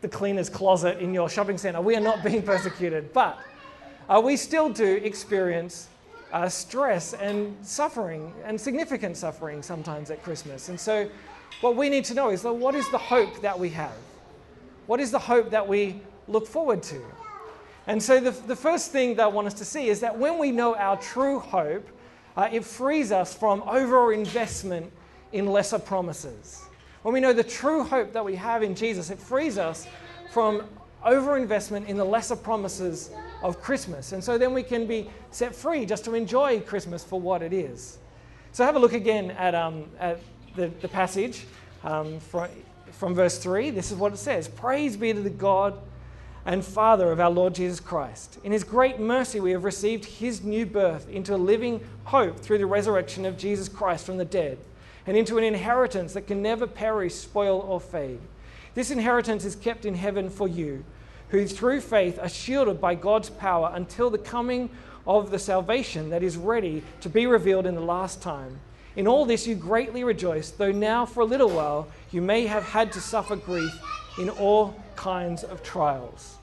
the 0.00 0.08
cleaner's 0.08 0.48
closet 0.48 0.98
in 0.98 1.14
your 1.14 1.28
shopping 1.28 1.56
center. 1.56 1.80
We 1.80 1.96
are 1.96 2.00
not 2.00 2.22
being 2.22 2.42
persecuted, 2.52 3.12
but 3.12 3.38
uh, 4.08 4.20
we 4.22 4.36
still 4.36 4.68
do 4.68 4.96
experience 4.96 5.88
uh, 6.32 6.48
stress 6.48 7.12
and 7.14 7.54
suffering 7.62 8.32
and 8.44 8.60
significant 8.60 9.16
suffering 9.16 9.62
sometimes 9.62 10.10
at 10.10 10.22
Christmas. 10.22 10.68
And 10.68 10.80
so, 10.80 11.08
what 11.60 11.76
we 11.76 11.88
need 11.88 12.04
to 12.06 12.14
know 12.14 12.30
is 12.30 12.42
what 12.42 12.74
is 12.74 12.90
the 12.90 12.98
hope 12.98 13.40
that 13.42 13.56
we 13.56 13.68
have? 13.70 13.92
What 14.92 15.00
is 15.00 15.10
the 15.10 15.18
hope 15.18 15.52
that 15.52 15.66
we 15.66 16.02
look 16.28 16.46
forward 16.46 16.82
to? 16.82 17.00
And 17.86 18.02
so, 18.02 18.20
the, 18.20 18.30
the 18.30 18.54
first 18.54 18.90
thing 18.90 19.14
that 19.14 19.22
I 19.22 19.26
want 19.26 19.46
us 19.46 19.54
to 19.54 19.64
see 19.64 19.88
is 19.88 20.00
that 20.00 20.18
when 20.18 20.36
we 20.36 20.50
know 20.50 20.74
our 20.74 20.98
true 20.98 21.38
hope, 21.38 21.88
uh, 22.36 22.50
it 22.52 22.62
frees 22.62 23.10
us 23.10 23.32
from 23.32 23.62
overinvestment 23.62 24.90
in 25.32 25.46
lesser 25.46 25.78
promises. 25.78 26.60
When 27.00 27.14
we 27.14 27.20
know 27.20 27.32
the 27.32 27.42
true 27.42 27.84
hope 27.84 28.12
that 28.12 28.22
we 28.22 28.36
have 28.36 28.62
in 28.62 28.74
Jesus, 28.74 29.08
it 29.08 29.18
frees 29.18 29.56
us 29.56 29.88
from 30.30 30.62
overinvestment 31.06 31.86
in 31.86 31.96
the 31.96 32.04
lesser 32.04 32.36
promises 32.36 33.12
of 33.42 33.62
Christmas. 33.62 34.12
And 34.12 34.22
so 34.22 34.36
then 34.36 34.52
we 34.52 34.62
can 34.62 34.86
be 34.86 35.08
set 35.30 35.54
free 35.54 35.86
just 35.86 36.04
to 36.04 36.12
enjoy 36.12 36.60
Christmas 36.60 37.02
for 37.02 37.18
what 37.18 37.40
it 37.40 37.54
is. 37.54 37.96
So 38.52 38.62
have 38.62 38.76
a 38.76 38.78
look 38.78 38.92
again 38.92 39.30
at, 39.30 39.54
um, 39.54 39.86
at 39.98 40.20
the, 40.54 40.70
the 40.82 40.88
passage 40.88 41.46
um, 41.82 42.20
from, 42.20 42.50
from 42.92 43.14
verse 43.14 43.38
3, 43.38 43.70
this 43.70 43.90
is 43.90 43.98
what 43.98 44.12
it 44.12 44.18
says 44.18 44.48
Praise 44.48 44.96
be 44.96 45.12
to 45.12 45.20
the 45.20 45.30
God 45.30 45.78
and 46.44 46.64
Father 46.64 47.12
of 47.12 47.20
our 47.20 47.30
Lord 47.30 47.54
Jesus 47.54 47.80
Christ. 47.80 48.38
In 48.42 48.52
his 48.52 48.64
great 48.64 48.98
mercy, 48.98 49.40
we 49.40 49.52
have 49.52 49.64
received 49.64 50.04
his 50.04 50.42
new 50.42 50.66
birth 50.66 51.08
into 51.08 51.34
a 51.34 51.36
living 51.36 51.80
hope 52.04 52.40
through 52.40 52.58
the 52.58 52.66
resurrection 52.66 53.24
of 53.24 53.38
Jesus 53.38 53.68
Christ 53.68 54.06
from 54.06 54.18
the 54.18 54.24
dead, 54.24 54.58
and 55.06 55.16
into 55.16 55.38
an 55.38 55.44
inheritance 55.44 56.12
that 56.14 56.26
can 56.26 56.42
never 56.42 56.66
perish, 56.66 57.14
spoil, 57.14 57.60
or 57.60 57.80
fade. 57.80 58.20
This 58.74 58.90
inheritance 58.90 59.44
is 59.44 59.54
kept 59.54 59.84
in 59.84 59.94
heaven 59.94 60.30
for 60.30 60.48
you, 60.48 60.84
who 61.28 61.46
through 61.46 61.80
faith 61.80 62.18
are 62.18 62.28
shielded 62.28 62.80
by 62.80 62.94
God's 62.94 63.30
power 63.30 63.70
until 63.74 64.10
the 64.10 64.18
coming 64.18 64.70
of 65.06 65.30
the 65.30 65.38
salvation 65.38 66.10
that 66.10 66.22
is 66.22 66.36
ready 66.36 66.82
to 67.00 67.08
be 67.08 67.26
revealed 67.26 67.66
in 67.66 67.74
the 67.74 67.80
last 67.80 68.22
time. 68.22 68.60
In 68.96 69.06
all 69.06 69.24
this 69.24 69.46
you 69.46 69.54
greatly 69.54 70.04
rejoice, 70.04 70.50
though 70.50 70.72
now 70.72 71.06
for 71.06 71.20
a 71.20 71.24
little 71.24 71.50
while 71.50 71.88
you 72.10 72.20
may 72.20 72.46
have 72.46 72.62
had 72.62 72.92
to 72.92 73.00
suffer 73.00 73.36
grief 73.36 73.72
in 74.18 74.28
all 74.28 74.74
kinds 74.96 75.44
of 75.44 75.62
trials. 75.62 76.36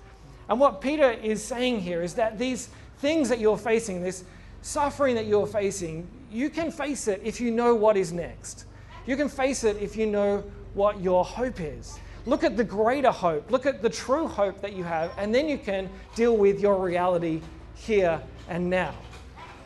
And 0.48 0.60
what 0.60 0.82
Peter 0.82 1.12
is 1.12 1.44
saying 1.44 1.82
here 1.82 2.02
is 2.02 2.16
that 2.16 2.40
these 2.40 2.70
things 2.98 3.30
that 3.30 3.40
you're 3.40 3.58
facing, 3.58 4.02
this 4.02 4.24
suffering 4.62 5.16
that 5.16 5.28
you're 5.28 5.48
facing, 5.48 6.08
you 6.32 6.50
can 6.50 6.72
face 6.72 7.08
it 7.08 7.22
if 7.24 7.40
you 7.40 7.52
know 7.52 7.76
what 7.76 7.96
is 7.96 8.12
next. 8.12 8.66
You 9.06 9.16
can 9.16 9.30
face 9.30 9.64
it 9.64 9.78
if 9.78 9.96
you 9.96 10.08
know 10.08 10.44
what 10.74 11.00
your 11.02 11.24
hope 11.24 11.62
is. 11.62 12.00
Look 12.26 12.44
at 12.44 12.58
the 12.58 12.64
greater 12.64 13.12
hope, 13.12 13.50
look 13.52 13.66
at 13.66 13.82
the 13.82 13.90
true 13.90 14.28
hope 14.28 14.62
that 14.62 14.74
you 14.74 14.84
have, 14.84 15.12
and 15.18 15.34
then 15.34 15.48
you 15.48 15.58
can 15.58 15.90
deal 16.16 16.36
with 16.36 16.60
your 16.60 16.84
reality 16.84 17.42
here 17.76 18.22
and 18.50 18.70
now. 18.70 18.94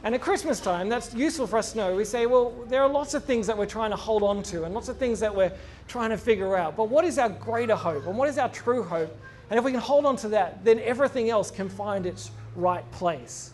And 0.03 0.13
at 0.13 0.21
Christmas 0.21 0.59
time, 0.59 0.89
that's 0.89 1.13
useful 1.13 1.47
for 1.47 1.57
us 1.57 1.71
to 1.71 1.77
know. 1.77 1.95
We 1.95 2.03
say, 2.03 2.25
well, 2.25 2.51
there 2.67 2.81
are 2.81 2.89
lots 2.89 3.13
of 3.13 3.23
things 3.23 3.47
that 3.47 3.57
we're 3.57 3.65
trying 3.65 3.91
to 3.91 3.95
hold 3.95 4.21
on 4.21 4.43
to 4.43 4.65
and 4.65 4.73
lots 4.73 4.89
of 4.89 4.97
things 4.97 5.17
that 5.21 5.33
we're 5.33 5.53
trying 5.87 6.09
to 6.09 6.17
figure 6.17 6.57
out. 6.57 6.75
But 6.75 6.89
what 6.89 7.05
is 7.05 7.17
our 7.17 7.29
greater 7.29 7.75
hope 7.75 8.05
and 8.05 8.17
what 8.17 8.27
is 8.27 8.37
our 8.37 8.49
true 8.49 8.83
hope? 8.83 9.15
And 9.49 9.57
if 9.57 9.63
we 9.63 9.71
can 9.71 9.79
hold 9.79 10.05
on 10.05 10.17
to 10.17 10.29
that, 10.29 10.63
then 10.65 10.79
everything 10.79 11.29
else 11.29 11.49
can 11.49 11.69
find 11.69 12.05
its 12.05 12.31
right 12.55 12.89
place. 12.91 13.51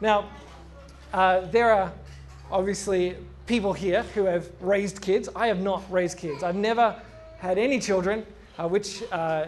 Now, 0.00 0.28
uh, 1.12 1.40
there 1.46 1.72
are 1.72 1.92
obviously 2.52 3.16
people 3.46 3.72
here 3.72 4.04
who 4.14 4.24
have 4.26 4.48
raised 4.60 5.00
kids. 5.00 5.28
I 5.34 5.48
have 5.48 5.60
not 5.60 5.82
raised 5.90 6.18
kids. 6.18 6.44
I've 6.44 6.54
never 6.54 7.00
had 7.38 7.58
any 7.58 7.80
children, 7.80 8.24
uh, 8.58 8.68
which 8.68 9.02
uh, 9.10 9.46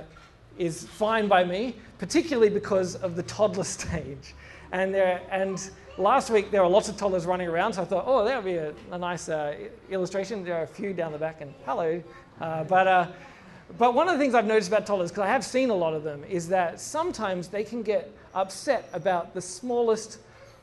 is 0.59 0.87
fine 0.87 1.29
by 1.29 1.45
me, 1.45 1.77
particularly 1.99 2.51
because 2.51 2.97
of 2.97 3.15
the 3.15 3.23
toddler 3.23 3.65
stage. 3.79 4.35
And, 4.73 4.93
there, 4.93 5.21
and 5.31 5.71
last 5.99 6.31
week 6.31 6.51
there 6.51 6.63
were 6.63 6.69
lots 6.69 6.89
of 6.89 6.97
toddlers 6.97 7.27
running 7.27 7.49
around, 7.49 7.75
so 7.75 7.83
I 7.83 7.85
thought, 7.85 8.05
oh, 8.07 8.25
that 8.25 8.37
would 8.37 8.45
be 8.45 8.57
a, 8.57 8.73
a 8.91 8.99
nice 8.99 9.29
uh, 9.29 9.57
illustration. 9.91 10.45
There 10.45 10.57
are 10.57 10.65
a 10.65 10.67
few 10.67 10.93
down 10.93 11.13
the 11.13 11.19
back, 11.19 11.41
and 11.41 11.53
hello. 11.65 12.03
Uh, 12.41 12.65
but 12.65 12.87
uh, 12.87 13.07
But 13.79 13.95
one 13.95 14.09
of 14.09 14.15
the 14.15 14.19
things 14.19 14.35
I've 14.35 14.47
noticed 14.47 14.69
about 14.69 14.87
toddlers, 14.87 15.11
because 15.11 15.25
I 15.25 15.29
have 15.29 15.45
seen 15.45 15.71
a 15.71 15.75
lot 15.75 15.95
of 15.95 16.03
them, 16.03 16.25
is 16.29 16.49
that 16.49 16.81
sometimes 16.81 17.49
they 17.49 17.65
can 17.65 17.83
get 17.83 18.11
upset 18.35 18.89
about 18.93 19.33
the 19.35 19.41
smallest, 19.41 20.19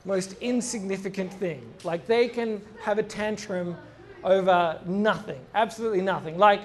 most 0.05 0.35
insignificant 0.41 1.33
thing. 1.33 1.61
Like 1.83 2.05
they 2.05 2.27
can 2.27 2.61
have 2.81 2.99
a 2.99 3.03
tantrum 3.03 3.75
over 4.23 4.79
nothing, 4.85 5.39
absolutely 5.55 6.01
nothing. 6.01 6.37
Like 6.37 6.61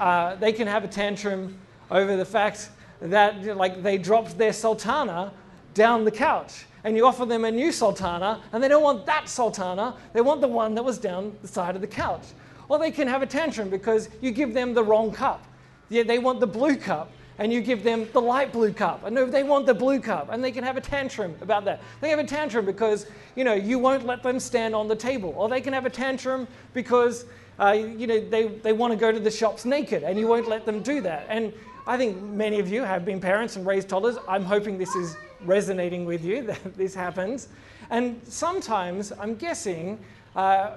uh, 0.00 0.34
they 0.36 0.52
can 0.52 0.66
have 0.66 0.84
a 0.84 0.88
tantrum 0.88 1.56
over 1.90 2.16
the 2.16 2.24
fact 2.24 2.70
that 3.00 3.56
like 3.56 3.82
they 3.82 3.98
dropped 3.98 4.36
their 4.36 4.52
sultana 4.52 5.32
down 5.74 6.04
the 6.04 6.10
couch 6.10 6.64
and 6.84 6.96
you 6.96 7.06
offer 7.06 7.24
them 7.24 7.44
a 7.44 7.50
new 7.50 7.72
sultana 7.72 8.40
and 8.52 8.62
they 8.62 8.68
don't 8.68 8.82
want 8.82 9.04
that 9.06 9.28
sultana 9.28 9.96
they 10.12 10.20
want 10.20 10.40
the 10.40 10.48
one 10.48 10.74
that 10.74 10.82
was 10.84 10.98
down 10.98 11.36
the 11.42 11.48
side 11.48 11.74
of 11.74 11.80
the 11.80 11.86
couch 11.86 12.24
or 12.68 12.78
they 12.78 12.90
can 12.90 13.08
have 13.08 13.22
a 13.22 13.26
tantrum 13.26 13.68
because 13.68 14.08
you 14.20 14.30
give 14.30 14.54
them 14.54 14.74
the 14.74 14.82
wrong 14.82 15.10
cup 15.10 15.44
yeah, 15.88 16.02
they 16.02 16.18
want 16.18 16.40
the 16.40 16.46
blue 16.46 16.76
cup 16.76 17.10
and 17.38 17.52
you 17.52 17.60
give 17.60 17.84
them 17.84 18.06
the 18.12 18.20
light 18.20 18.52
blue 18.52 18.72
cup. 18.72 19.04
And 19.04 19.14
no, 19.14 19.24
they 19.24 19.42
want 19.42 19.66
the 19.66 19.74
blue 19.74 20.00
cup, 20.00 20.28
and 20.30 20.42
they 20.42 20.50
can 20.50 20.64
have 20.64 20.76
a 20.76 20.80
tantrum 20.80 21.36
about 21.40 21.64
that. 21.66 21.80
They 22.00 22.10
have 22.10 22.18
a 22.18 22.24
tantrum 22.24 22.66
because 22.66 23.06
you 23.36 23.44
know 23.44 23.54
you 23.54 23.78
won't 23.78 24.04
let 24.04 24.22
them 24.22 24.40
stand 24.40 24.74
on 24.74 24.88
the 24.88 24.96
table, 24.96 25.34
or 25.36 25.48
they 25.48 25.60
can 25.60 25.72
have 25.72 25.86
a 25.86 25.90
tantrum 25.90 26.48
because 26.74 27.26
uh, 27.60 27.70
you 27.70 28.06
know 28.06 28.20
they, 28.28 28.48
they 28.48 28.72
want 28.72 28.92
to 28.92 28.98
go 28.98 29.12
to 29.12 29.20
the 29.20 29.30
shops 29.30 29.64
naked, 29.64 30.02
and 30.02 30.18
you 30.18 30.26
won't 30.26 30.48
let 30.48 30.66
them 30.66 30.82
do 30.82 31.00
that. 31.02 31.26
And 31.28 31.52
I 31.86 31.96
think 31.96 32.20
many 32.20 32.58
of 32.58 32.68
you 32.68 32.82
have 32.82 33.04
been 33.04 33.20
parents 33.20 33.54
and 33.54 33.64
raised 33.64 33.88
toddlers. 33.88 34.16
I'm 34.28 34.44
hoping 34.44 34.76
this 34.76 34.94
is 34.96 35.16
resonating 35.44 36.04
with 36.04 36.24
you 36.24 36.42
that 36.46 36.76
this 36.76 36.94
happens. 36.94 37.48
And 37.90 38.20
sometimes 38.24 39.12
I'm 39.12 39.34
guessing 39.34 39.98
uh, 40.36 40.76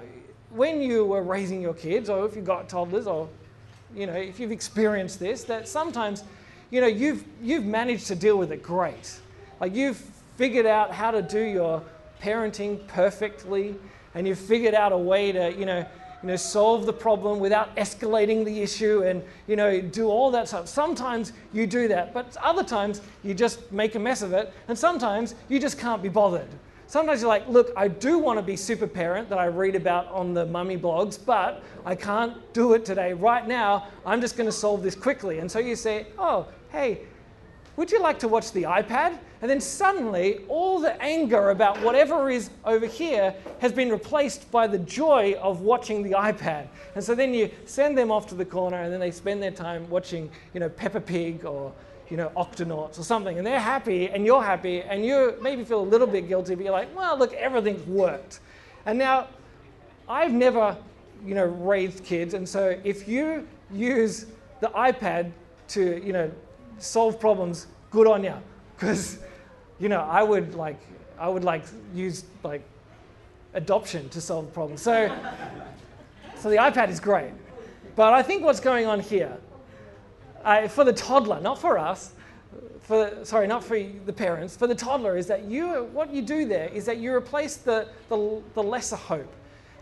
when 0.50 0.80
you 0.80 1.04
were 1.04 1.22
raising 1.22 1.60
your 1.60 1.74
kids, 1.74 2.08
or 2.08 2.26
if 2.26 2.36
you've 2.36 2.44
got 2.44 2.68
toddlers, 2.68 3.06
or 3.06 3.28
you 3.94 4.06
know 4.06 4.14
if 4.14 4.40
you've 4.40 4.52
experienced 4.52 5.18
this, 5.18 5.44
that 5.44 5.68
sometimes 5.68 6.24
you 6.72 6.80
know, 6.80 6.86
you've, 6.86 7.22
you've 7.42 7.66
managed 7.66 8.06
to 8.06 8.14
deal 8.14 8.38
with 8.38 8.50
it 8.50 8.62
great. 8.62 9.20
Like 9.60 9.74
you've 9.74 9.98
figured 10.38 10.64
out 10.64 10.90
how 10.90 11.10
to 11.10 11.20
do 11.20 11.38
your 11.38 11.84
parenting 12.20 12.84
perfectly, 12.88 13.76
and 14.14 14.26
you've 14.26 14.38
figured 14.38 14.74
out 14.74 14.90
a 14.90 14.96
way 14.96 15.32
to, 15.32 15.52
you 15.52 15.66
know, 15.66 15.86
you 16.22 16.28
know, 16.28 16.36
solve 16.36 16.86
the 16.86 16.92
problem 16.92 17.40
without 17.40 17.74
escalating 17.76 18.44
the 18.44 18.62
issue 18.62 19.02
and, 19.02 19.22
you 19.46 19.56
know, 19.56 19.80
do 19.80 20.08
all 20.08 20.30
that 20.30 20.48
stuff. 20.48 20.68
Sometimes 20.68 21.32
you 21.52 21.66
do 21.66 21.88
that, 21.88 22.14
but 22.14 22.36
other 22.42 22.62
times 22.64 23.00
you 23.22 23.34
just 23.34 23.70
make 23.72 23.94
a 23.94 23.98
mess 23.98 24.22
of 24.22 24.32
it, 24.32 24.52
and 24.68 24.78
sometimes 24.78 25.34
you 25.48 25.58
just 25.58 25.78
can't 25.78 26.02
be 26.02 26.08
bothered. 26.08 26.48
Sometimes 26.86 27.22
you're 27.22 27.28
like, 27.28 27.48
look, 27.48 27.72
I 27.74 27.88
do 27.88 28.18
want 28.18 28.38
to 28.38 28.42
be 28.42 28.54
super 28.54 28.86
parent 28.86 29.30
that 29.30 29.38
I 29.38 29.46
read 29.46 29.74
about 29.76 30.08
on 30.08 30.34
the 30.34 30.44
mummy 30.44 30.76
blogs, 30.76 31.18
but 31.24 31.62
I 31.86 31.94
can't 31.94 32.36
do 32.52 32.74
it 32.74 32.84
today. 32.84 33.14
Right 33.14 33.48
now, 33.48 33.88
I'm 34.04 34.20
just 34.20 34.36
going 34.36 34.48
to 34.48 34.52
solve 34.52 34.82
this 34.82 34.94
quickly. 34.94 35.38
And 35.38 35.50
so 35.50 35.58
you 35.58 35.74
say, 35.74 36.08
oh, 36.18 36.48
hey, 36.70 37.00
would 37.76 37.90
you 37.90 37.98
like 38.00 38.18
to 38.18 38.28
watch 38.28 38.52
the 38.52 38.64
iPad? 38.64 39.18
And 39.42 39.50
then 39.50 39.60
suddenly, 39.60 40.38
all 40.46 40.78
the 40.78 41.00
anger 41.02 41.50
about 41.50 41.82
whatever 41.82 42.30
is 42.30 42.48
over 42.64 42.86
here 42.86 43.34
has 43.60 43.72
been 43.72 43.90
replaced 43.90 44.48
by 44.52 44.68
the 44.68 44.78
joy 44.78 45.34
of 45.42 45.62
watching 45.62 46.04
the 46.04 46.12
iPad. 46.12 46.68
And 46.94 47.02
so 47.02 47.16
then 47.16 47.34
you 47.34 47.50
send 47.66 47.98
them 47.98 48.12
off 48.12 48.28
to 48.28 48.36
the 48.36 48.44
corner, 48.44 48.80
and 48.80 48.92
then 48.92 49.00
they 49.00 49.10
spend 49.10 49.42
their 49.42 49.50
time 49.50 49.90
watching, 49.90 50.30
you 50.54 50.60
know, 50.60 50.68
Peppa 50.68 51.00
Pig 51.00 51.44
or, 51.44 51.72
you 52.08 52.16
know, 52.16 52.30
Octonauts 52.36 53.00
or 53.00 53.02
something. 53.02 53.36
And 53.36 53.44
they're 53.44 53.58
happy, 53.58 54.08
and 54.08 54.24
you're 54.24 54.44
happy, 54.44 54.80
and 54.82 55.04
you 55.04 55.36
maybe 55.42 55.64
feel 55.64 55.80
a 55.80 55.90
little 55.90 56.06
bit 56.06 56.28
guilty, 56.28 56.54
but 56.54 56.62
you're 56.64 56.72
like, 56.72 56.94
well, 56.96 57.18
look, 57.18 57.32
everything's 57.32 57.84
worked. 57.88 58.38
And 58.86 58.96
now, 58.96 59.26
I've 60.08 60.32
never, 60.32 60.76
you 61.26 61.34
know, 61.34 61.46
raised 61.46 62.04
kids, 62.04 62.34
and 62.34 62.48
so 62.48 62.78
if 62.84 63.08
you 63.08 63.48
use 63.72 64.26
the 64.60 64.68
iPad 64.68 65.32
to, 65.68 66.00
you 66.04 66.12
know, 66.12 66.30
solve 66.78 67.18
problems, 67.18 67.66
good 67.90 68.06
on 68.06 68.22
you. 68.22 68.34
Because, 68.76 69.18
you 69.78 69.88
know, 69.88 70.00
I 70.00 70.22
would 70.22 70.54
like, 70.54 70.80
I 71.18 71.28
would 71.28 71.44
like 71.44 71.64
use 71.94 72.24
like 72.42 72.62
adoption 73.54 74.08
to 74.10 74.20
solve 74.20 74.52
problems. 74.52 74.82
So, 74.82 75.14
so 76.36 76.50
the 76.50 76.56
iPad 76.56 76.88
is 76.88 77.00
great. 77.00 77.32
But 77.94 78.12
I 78.14 78.22
think 78.22 78.42
what's 78.42 78.60
going 78.60 78.86
on 78.86 79.00
here, 79.00 79.36
uh, 80.44 80.68
for 80.68 80.84
the 80.84 80.92
toddler, 80.92 81.40
not 81.40 81.60
for 81.60 81.78
us, 81.78 82.12
for 82.80 83.24
sorry, 83.24 83.46
not 83.46 83.62
for 83.62 83.78
the 83.78 84.12
parents, 84.12 84.56
for 84.56 84.66
the 84.66 84.74
toddler, 84.74 85.16
is 85.16 85.26
that 85.26 85.44
you, 85.44 85.84
what 85.92 86.12
you 86.12 86.22
do 86.22 86.46
there 86.46 86.68
is 86.68 86.84
that 86.86 86.98
you 86.98 87.14
replace 87.14 87.56
the, 87.56 87.86
the, 88.08 88.42
the 88.54 88.62
lesser 88.62 88.96
hope, 88.96 89.32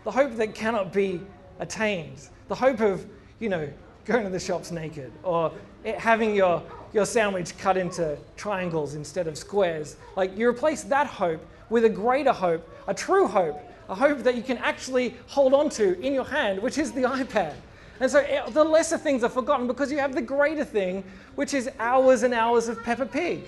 the 0.03 0.11
hope 0.11 0.35
that 0.35 0.53
cannot 0.53 0.93
be 0.93 1.21
attained, 1.59 2.27
the 2.47 2.55
hope 2.55 2.79
of, 2.79 3.05
you 3.39 3.49
know, 3.49 3.67
going 4.05 4.23
to 4.23 4.29
the 4.29 4.39
shops 4.39 4.71
naked 4.71 5.11
or 5.23 5.51
having 5.97 6.35
your 6.35 6.61
your 6.93 7.05
sandwich 7.05 7.57
cut 7.57 7.77
into 7.77 8.17
triangles 8.35 8.95
instead 8.95 9.27
of 9.27 9.37
squares. 9.37 9.95
Like 10.15 10.37
you 10.37 10.47
replace 10.47 10.83
that 10.83 11.07
hope 11.07 11.45
with 11.69 11.85
a 11.85 11.89
greater 11.89 12.33
hope, 12.33 12.67
a 12.87 12.93
true 12.93 13.27
hope, 13.27 13.59
a 13.89 13.95
hope 13.95 14.19
that 14.19 14.35
you 14.35 14.43
can 14.43 14.57
actually 14.57 15.15
hold 15.27 15.53
on 15.53 15.69
to 15.69 15.99
in 16.01 16.13
your 16.13 16.25
hand, 16.25 16.61
which 16.61 16.77
is 16.77 16.91
the 16.91 17.01
iPad. 17.03 17.53
And 17.99 18.09
so 18.09 18.19
eh, 18.19 18.41
the 18.49 18.63
lesser 18.63 18.97
things 18.97 19.23
are 19.23 19.29
forgotten 19.29 19.67
because 19.67 19.91
you 19.91 19.99
have 19.99 20.15
the 20.15 20.21
greater 20.21 20.65
thing, 20.65 21.03
which 21.35 21.53
is 21.53 21.69
hours 21.79 22.23
and 22.23 22.33
hours 22.33 22.67
of 22.67 22.81
Peppa 22.83 23.05
Pig. 23.05 23.43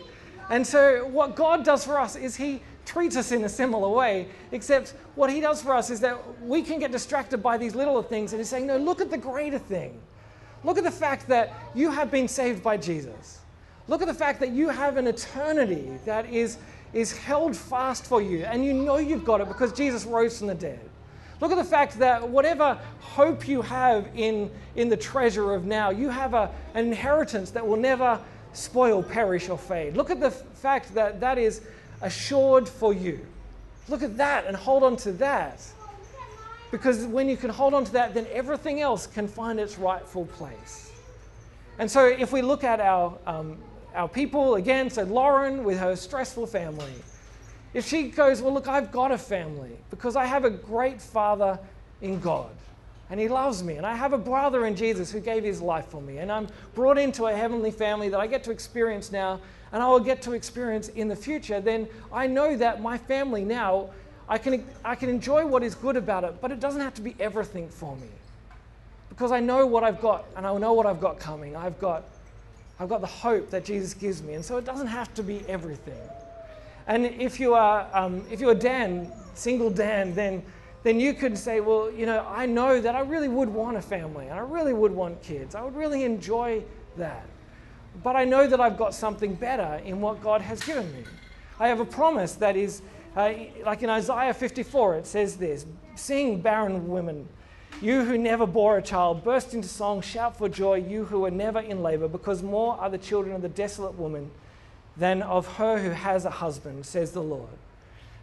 And 0.50 0.66
so 0.66 1.06
what 1.08 1.36
God 1.36 1.66
does 1.66 1.84
for 1.84 2.00
us 2.00 2.16
is 2.16 2.36
He 2.36 2.62
treats 2.86 3.16
us 3.16 3.32
in 3.32 3.44
a 3.46 3.50
similar 3.50 3.90
way, 3.90 4.28
except 4.52 4.94
what 5.16 5.32
He 5.32 5.42
does 5.42 5.62
for 5.62 5.74
us 5.74 5.90
is 5.90 6.00
that 6.02 6.18
we 6.42 6.62
can 6.62 6.80
get 6.80 6.92
distracted 6.92 7.42
by 7.42 7.58
these 7.58 7.76
little 7.76 8.02
things 8.04 8.34
and 8.34 8.40
He's 8.40 8.50
saying, 8.50 8.68
No, 8.68 8.78
look 8.78 9.02
at 9.02 9.10
the 9.10 9.18
greater 9.18 9.60
thing. 9.60 10.00
Look 10.63 10.77
at 10.77 10.84
the 10.84 10.91
fact 10.91 11.27
that 11.27 11.53
you 11.75 11.91
have 11.91 12.10
been 12.10 12.27
saved 12.27 12.63
by 12.63 12.77
Jesus. 12.77 13.39
Look 13.88 14.01
at 14.01 14.08
the 14.08 14.13
fact 14.13 14.39
that 14.39 14.51
you 14.51 14.70
have 14.70 14.98
an 14.98 15.08
eternity 15.08 15.91
that 16.05 16.25
is, 16.29 16.58
is 16.93 17.15
held 17.17 17.55
fast 17.55 18.05
for 18.05 18.22
you, 18.22 18.46
and 18.46 18.63
you 18.63 18.74
know 18.74 18.98
you've 18.98 19.25
got 19.25 19.41
it 19.41 19.48
because 19.48 19.74
Jesus 19.74 20.05
rose 20.05 20.38
from 20.38 20.48
the 20.48 20.55
dead. 20.55 20.79
Look 21.41 21.51
at 21.51 21.58
the 21.58 21.63
fact 21.65 22.00
that 22.00 22.29
whatever 22.29 22.79
hope 23.01 23.48
you 23.48 23.62
have 23.62 24.08
in, 24.15 24.50
in 24.75 24.88
the 24.88 24.96
treasure 24.96 25.53
of 25.53 25.65
now, 25.65 25.89
you 25.89 26.10
have 26.10 26.34
a, 26.34 26.50
an 26.74 26.86
inheritance 26.86 27.51
that 27.51 27.67
will 27.67 27.75
never 27.75 28.20
spoil, 28.53 29.03
perish, 29.03 29.50
or 29.50 29.58
fade. 29.58 29.98
Look 29.98 30.10
at 30.10 30.22
the 30.22 30.27
f- 30.27 30.43
fact 30.53 30.93
that 30.93 31.20
that 31.20 31.38
is 31.38 31.62
assured 32.01 32.70
for 32.70 32.93
you. 32.93 33.20
Look 33.89 34.03
at 34.03 34.15
that 34.17 34.46
and 34.46 34.55
hold 34.55 34.84
on 34.84 34.96
to 34.98 35.12
that. 35.13 35.62
Because 36.74 37.06
when 37.06 37.30
you 37.30 37.38
can 37.38 37.51
hold 37.51 37.75
on 37.75 37.86
to 37.86 37.94
that, 37.94 38.15
then 38.15 38.25
everything 38.32 38.82
else 38.82 39.06
can 39.06 39.27
find 39.27 39.60
its 39.60 39.77
rightful 39.77 40.25
place. 40.25 40.92
And 41.77 41.89
so, 41.89 42.08
if 42.08 42.34
we 42.34 42.42
look 42.42 42.63
at 42.63 42.80
our, 42.80 43.15
um, 43.27 43.60
our 43.94 44.10
people, 44.10 44.56
again, 44.56 44.89
so 44.89 45.03
Lauren 45.03 45.63
with 45.63 45.77
her 45.77 45.96
stressful 45.96 46.48
family, 46.48 46.92
if 47.75 47.88
she 47.88 48.10
goes, 48.10 48.42
Well, 48.42 48.56
look, 48.56 48.68
I've 48.68 48.92
got 48.92 49.12
a 49.12 49.20
family 49.20 49.77
because 49.92 50.15
I 50.15 50.25
have 50.25 50.46
a 50.46 50.50
great 50.50 51.00
father 51.00 51.60
in 52.01 52.20
God 52.20 52.50
and 53.12 53.20
he 53.20 53.27
loves 53.27 53.62
me, 53.62 53.75
and 53.75 53.86
I 53.86 53.94
have 53.94 54.13
a 54.13 54.18
brother 54.18 54.65
in 54.65 54.75
Jesus 54.75 55.12
who 55.12 55.20
gave 55.20 55.44
his 55.44 55.62
life 55.62 55.86
for 55.89 56.01
me, 56.01 56.18
and 56.18 56.32
I'm 56.32 56.48
brought 56.74 56.98
into 56.98 57.27
a 57.27 57.36
heavenly 57.36 57.70
family 57.70 58.10
that 58.10 58.20
I 58.20 58.25
get 58.25 58.44
to 58.46 58.51
experience 58.51 59.12
now 59.12 59.39
and 59.74 59.82
I 59.82 59.88
will 59.88 60.00
get 60.00 60.22
to 60.22 60.34
experience 60.34 60.88
in 60.89 61.08
the 61.08 61.15
future, 61.15 61.60
then 61.60 61.88
I 62.13 62.27
know 62.27 62.56
that 62.56 62.82
my 62.82 62.98
family 62.98 63.44
now 63.44 63.89
I 64.34 64.40
can, 64.40 64.66
I 64.84 64.96
can 64.96 65.10
enjoy 65.10 65.46
what 65.46 65.62
is 65.62 65.75
good 65.75 65.96
about 65.96 66.24
it, 66.24 66.42
but 66.42 66.52
it 66.52 66.60
doesn't 66.60 66.82
have 66.82 66.96
to 66.96 67.04
be 67.04 67.16
everything 67.20 67.70
for 67.70 67.96
me. 67.98 68.08
Because 69.10 69.32
I 69.32 69.40
know 69.40 69.68
what 69.68 69.84
I've 69.84 70.02
got, 70.02 70.25
and 70.36 70.48
I 70.48 70.58
know 70.58 70.74
what 70.74 70.88
I've 70.88 71.00
got 71.00 71.20
coming. 71.20 71.56
I've 71.56 71.80
got, 71.80 72.04
I've 72.80 72.90
got 72.90 73.02
the 73.02 73.06
hope 73.06 73.52
that 73.52 73.63
Jesus 73.63 73.94
gives 73.94 74.24
me, 74.24 74.34
and 74.34 74.44
so 74.44 74.58
it 74.58 74.66
doesn't 74.66 74.88
have 74.88 75.13
to 75.13 75.22
be 75.22 75.44
everything. 75.48 76.02
And 76.88 77.06
if 77.06 77.40
you 77.40 77.54
are, 77.54 77.88
um, 77.94 78.25
if 78.32 78.42
you 78.42 78.50
are 78.50 78.56
Dan, 78.56 79.12
single 79.36 79.70
Dan, 79.70 80.16
then, 80.16 80.42
then 80.82 81.00
you 81.00 81.13
could 81.13 81.38
say, 81.38 81.60
well, 81.60 81.92
you 81.92 82.08
know, 82.08 82.25
I 82.28 82.48
know 82.48 82.82
that 82.82 82.96
I 82.96 83.02
really 83.02 83.30
would 83.30 83.50
want 83.50 83.78
a 83.78 83.84
family, 83.84 84.30
and 84.30 84.34
I 84.40 84.42
really 84.42 84.74
would 84.74 84.94
want 84.94 85.22
kids. 85.22 85.54
I 85.54 85.62
would 85.62 85.75
really 85.75 86.06
enjoy 86.06 86.63
that. 86.98 87.28
But 88.02 88.16
I 88.16 88.25
know 88.25 88.48
that 88.48 88.60
I've 88.60 88.80
got 88.80 88.96
something 88.96 89.36
better 89.36 89.80
in 89.86 90.02
what 90.02 90.24
God 90.24 90.42
has 90.42 90.63
given 90.63 90.92
me. 90.92 91.04
I 91.60 91.68
have 91.68 91.80
a 91.80 91.86
promise 91.86 92.34
that 92.38 92.56
is 92.56 92.82
uh, 93.15 93.34
like 93.63 93.84
in 93.84 93.89
Isaiah 93.89 94.34
54, 94.34 94.98
it 94.98 95.08
says 95.08 95.38
this 95.38 95.65
Sing, 95.96 96.41
barren 96.41 96.88
women, 96.88 97.27
you 97.82 98.03
who 98.03 98.17
never 98.17 98.48
bore 98.48 98.77
a 98.77 98.82
child, 98.82 99.24
burst 99.24 99.53
into 99.53 99.67
song, 99.67 100.01
shout 100.01 100.38
for 100.38 100.50
joy, 100.50 100.75
you 100.75 101.05
who 101.05 101.25
are 101.25 101.32
never 101.32 101.60
in 101.60 101.84
labor, 101.84 102.08
because 102.08 102.41
more 102.41 102.75
are 102.79 102.89
the 102.89 102.98
children 102.98 103.36
of 103.36 103.41
the 103.41 103.50
desolate 103.50 103.98
woman 103.98 104.32
than 104.98 105.22
of 105.22 105.48
her 105.58 105.77
who 105.77 105.89
has 105.89 106.25
a 106.25 106.29
husband, 106.29 106.86
says 106.86 107.12
the 107.12 107.22
Lord. 107.22 107.50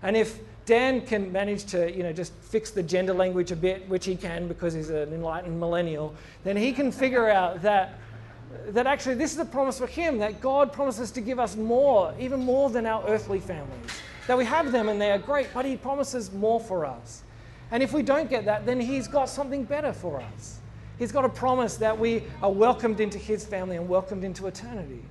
And 0.02 0.16
if 0.16 0.38
Dan 0.64 1.04
can 1.04 1.30
manage 1.30 1.66
to, 1.66 1.94
you 1.94 2.02
know, 2.02 2.12
just 2.12 2.32
fix 2.34 2.70
the 2.70 2.82
gender 2.82 3.12
language 3.12 3.50
a 3.52 3.56
bit, 3.56 3.88
which 3.88 4.06
he 4.06 4.16
can 4.16 4.48
because 4.48 4.72
he's 4.72 4.90
an 4.90 5.12
enlightened 5.12 5.58
millennial, 5.58 6.14
then 6.42 6.56
he 6.56 6.72
can 6.72 6.90
figure 6.90 7.28
out 7.28 7.60
that, 7.62 7.98
that 8.68 8.86
actually 8.86 9.16
this 9.16 9.32
is 9.32 9.38
a 9.38 9.44
promise 9.44 9.78
for 9.78 9.86
him, 9.86 10.18
that 10.18 10.40
God 10.40 10.72
promises 10.72 11.10
to 11.12 11.20
give 11.20 11.38
us 11.38 11.56
more, 11.56 12.14
even 12.18 12.40
more 12.40 12.70
than 12.70 12.86
our 12.86 13.06
earthly 13.06 13.40
families 13.40 13.90
that 14.30 14.38
we 14.38 14.44
have 14.44 14.70
them 14.70 14.88
and 14.88 15.00
they 15.00 15.10
are 15.10 15.18
great, 15.18 15.48
but 15.52 15.64
He 15.64 15.76
promises 15.76 16.32
more 16.32 16.60
for 16.60 16.86
us. 16.86 17.24
And 17.72 17.82
if 17.82 17.92
we 17.92 18.00
don't 18.00 18.30
get 18.30 18.44
that, 18.44 18.64
then 18.64 18.78
He's 18.78 19.08
got 19.08 19.28
something 19.28 19.64
better 19.64 19.92
for 19.92 20.20
us. 20.20 20.60
He's 21.00 21.10
got 21.10 21.24
a 21.24 21.28
promise 21.28 21.76
that 21.78 21.98
we 21.98 22.22
are 22.40 22.52
welcomed 22.52 23.00
into 23.00 23.18
His 23.18 23.44
family 23.44 23.76
and 23.76 23.88
welcomed 23.88 24.22
into 24.22 24.46
eternity. 24.46 25.02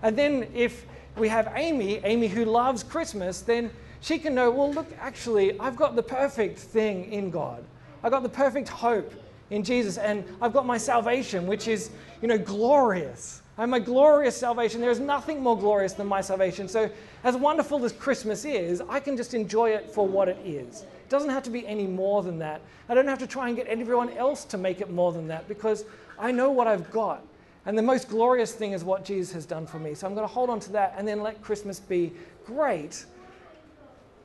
And 0.00 0.16
then 0.16 0.48
if 0.54 0.86
we 1.18 1.28
have 1.28 1.52
Amy, 1.54 2.00
Amy 2.04 2.26
who 2.26 2.46
loves 2.46 2.82
Christmas, 2.82 3.42
then 3.42 3.70
she 4.00 4.18
can 4.18 4.34
know, 4.34 4.50
well, 4.50 4.72
look, 4.72 4.90
actually, 4.98 5.60
I've 5.60 5.76
got 5.76 5.94
the 5.94 6.02
perfect 6.02 6.58
thing 6.58 7.12
in 7.12 7.30
God. 7.30 7.62
I've 8.02 8.12
got 8.12 8.22
the 8.22 8.30
perfect 8.30 8.70
hope 8.70 9.12
in 9.50 9.62
Jesus, 9.62 9.98
and 9.98 10.24
I've 10.40 10.54
got 10.54 10.64
my 10.64 10.78
salvation, 10.78 11.46
which 11.46 11.68
is, 11.68 11.90
you 12.22 12.28
know, 12.28 12.38
glorious. 12.38 13.42
I'm 13.56 13.72
a 13.72 13.80
glorious 13.80 14.36
salvation. 14.36 14.80
There 14.80 14.90
is 14.90 14.98
nothing 14.98 15.40
more 15.40 15.56
glorious 15.56 15.92
than 15.92 16.08
my 16.08 16.20
salvation. 16.20 16.66
So, 16.66 16.90
as 17.22 17.36
wonderful 17.36 17.84
as 17.84 17.92
Christmas 17.92 18.44
is, 18.44 18.82
I 18.88 18.98
can 18.98 19.16
just 19.16 19.32
enjoy 19.32 19.70
it 19.70 19.88
for 19.88 20.06
what 20.06 20.28
it 20.28 20.38
is. 20.44 20.82
It 20.82 21.08
doesn't 21.08 21.30
have 21.30 21.44
to 21.44 21.50
be 21.50 21.64
any 21.66 21.86
more 21.86 22.22
than 22.22 22.38
that. 22.40 22.60
I 22.88 22.94
don't 22.94 23.06
have 23.06 23.20
to 23.20 23.26
try 23.26 23.48
and 23.48 23.56
get 23.56 23.68
everyone 23.68 24.10
else 24.10 24.44
to 24.46 24.58
make 24.58 24.80
it 24.80 24.90
more 24.90 25.12
than 25.12 25.28
that 25.28 25.46
because 25.46 25.84
I 26.18 26.32
know 26.32 26.50
what 26.50 26.66
I've 26.66 26.90
got. 26.90 27.24
And 27.66 27.78
the 27.78 27.82
most 27.82 28.08
glorious 28.08 28.52
thing 28.52 28.72
is 28.72 28.82
what 28.82 29.04
Jesus 29.04 29.32
has 29.34 29.46
done 29.46 29.66
for 29.66 29.78
me. 29.78 29.94
So 29.94 30.06
I'm 30.06 30.14
going 30.14 30.26
to 30.26 30.32
hold 30.32 30.50
on 30.50 30.60
to 30.60 30.72
that 30.72 30.94
and 30.98 31.06
then 31.06 31.22
let 31.22 31.40
Christmas 31.40 31.78
be 31.78 32.12
great, 32.44 33.06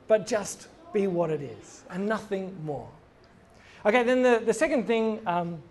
but 0.08 0.26
just 0.26 0.68
be 0.92 1.06
what 1.06 1.30
it 1.30 1.40
is 1.40 1.84
and 1.90 2.06
nothing 2.06 2.54
more. 2.64 2.88
Okay, 3.86 4.02
then 4.02 4.22
the, 4.22 4.42
the 4.44 4.52
second 4.52 4.86
thing, 4.86 5.20
um, 5.26 5.62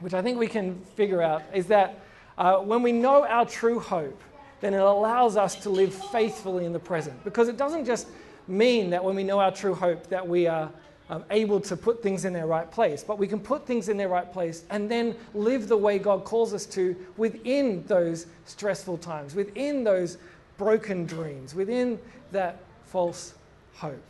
which 0.00 0.12
I 0.12 0.20
think 0.20 0.38
we 0.38 0.48
can 0.48 0.78
figure 0.96 1.22
out, 1.22 1.42
is 1.54 1.66
that 1.66 2.00
uh, 2.38 2.58
when 2.58 2.82
we 2.82 2.92
know 2.92 3.26
our 3.26 3.44
true 3.44 3.80
hope, 3.80 4.22
then 4.60 4.72
it 4.72 4.80
allows 4.80 5.36
us 5.36 5.56
to 5.56 5.70
live 5.70 5.92
faithfully 5.92 6.64
in 6.64 6.72
the 6.72 6.78
present. 6.78 7.22
Because 7.24 7.48
it 7.48 7.56
doesn't 7.56 7.84
just 7.84 8.08
mean 8.46 8.90
that 8.90 9.04
when 9.04 9.14
we 9.14 9.24
know 9.24 9.40
our 9.40 9.52
true 9.52 9.74
hope 9.74 10.06
that 10.08 10.26
we 10.26 10.46
are 10.46 10.70
um, 11.10 11.24
able 11.30 11.60
to 11.60 11.76
put 11.76 12.02
things 12.02 12.24
in 12.24 12.32
their 12.32 12.46
right 12.46 12.70
place, 12.70 13.02
but 13.02 13.18
we 13.18 13.26
can 13.26 13.40
put 13.40 13.66
things 13.66 13.88
in 13.88 13.96
their 13.96 14.08
right 14.08 14.32
place 14.32 14.64
and 14.70 14.90
then 14.90 15.14
live 15.34 15.68
the 15.68 15.76
way 15.76 15.98
God 15.98 16.24
calls 16.24 16.54
us 16.54 16.66
to 16.66 16.94
within 17.16 17.84
those 17.86 18.26
stressful 18.44 18.98
times, 18.98 19.34
within 19.34 19.84
those 19.84 20.18
broken 20.56 21.06
dreams, 21.06 21.54
within 21.54 21.98
that 22.32 22.58
false 22.84 23.34
hope. 23.74 24.02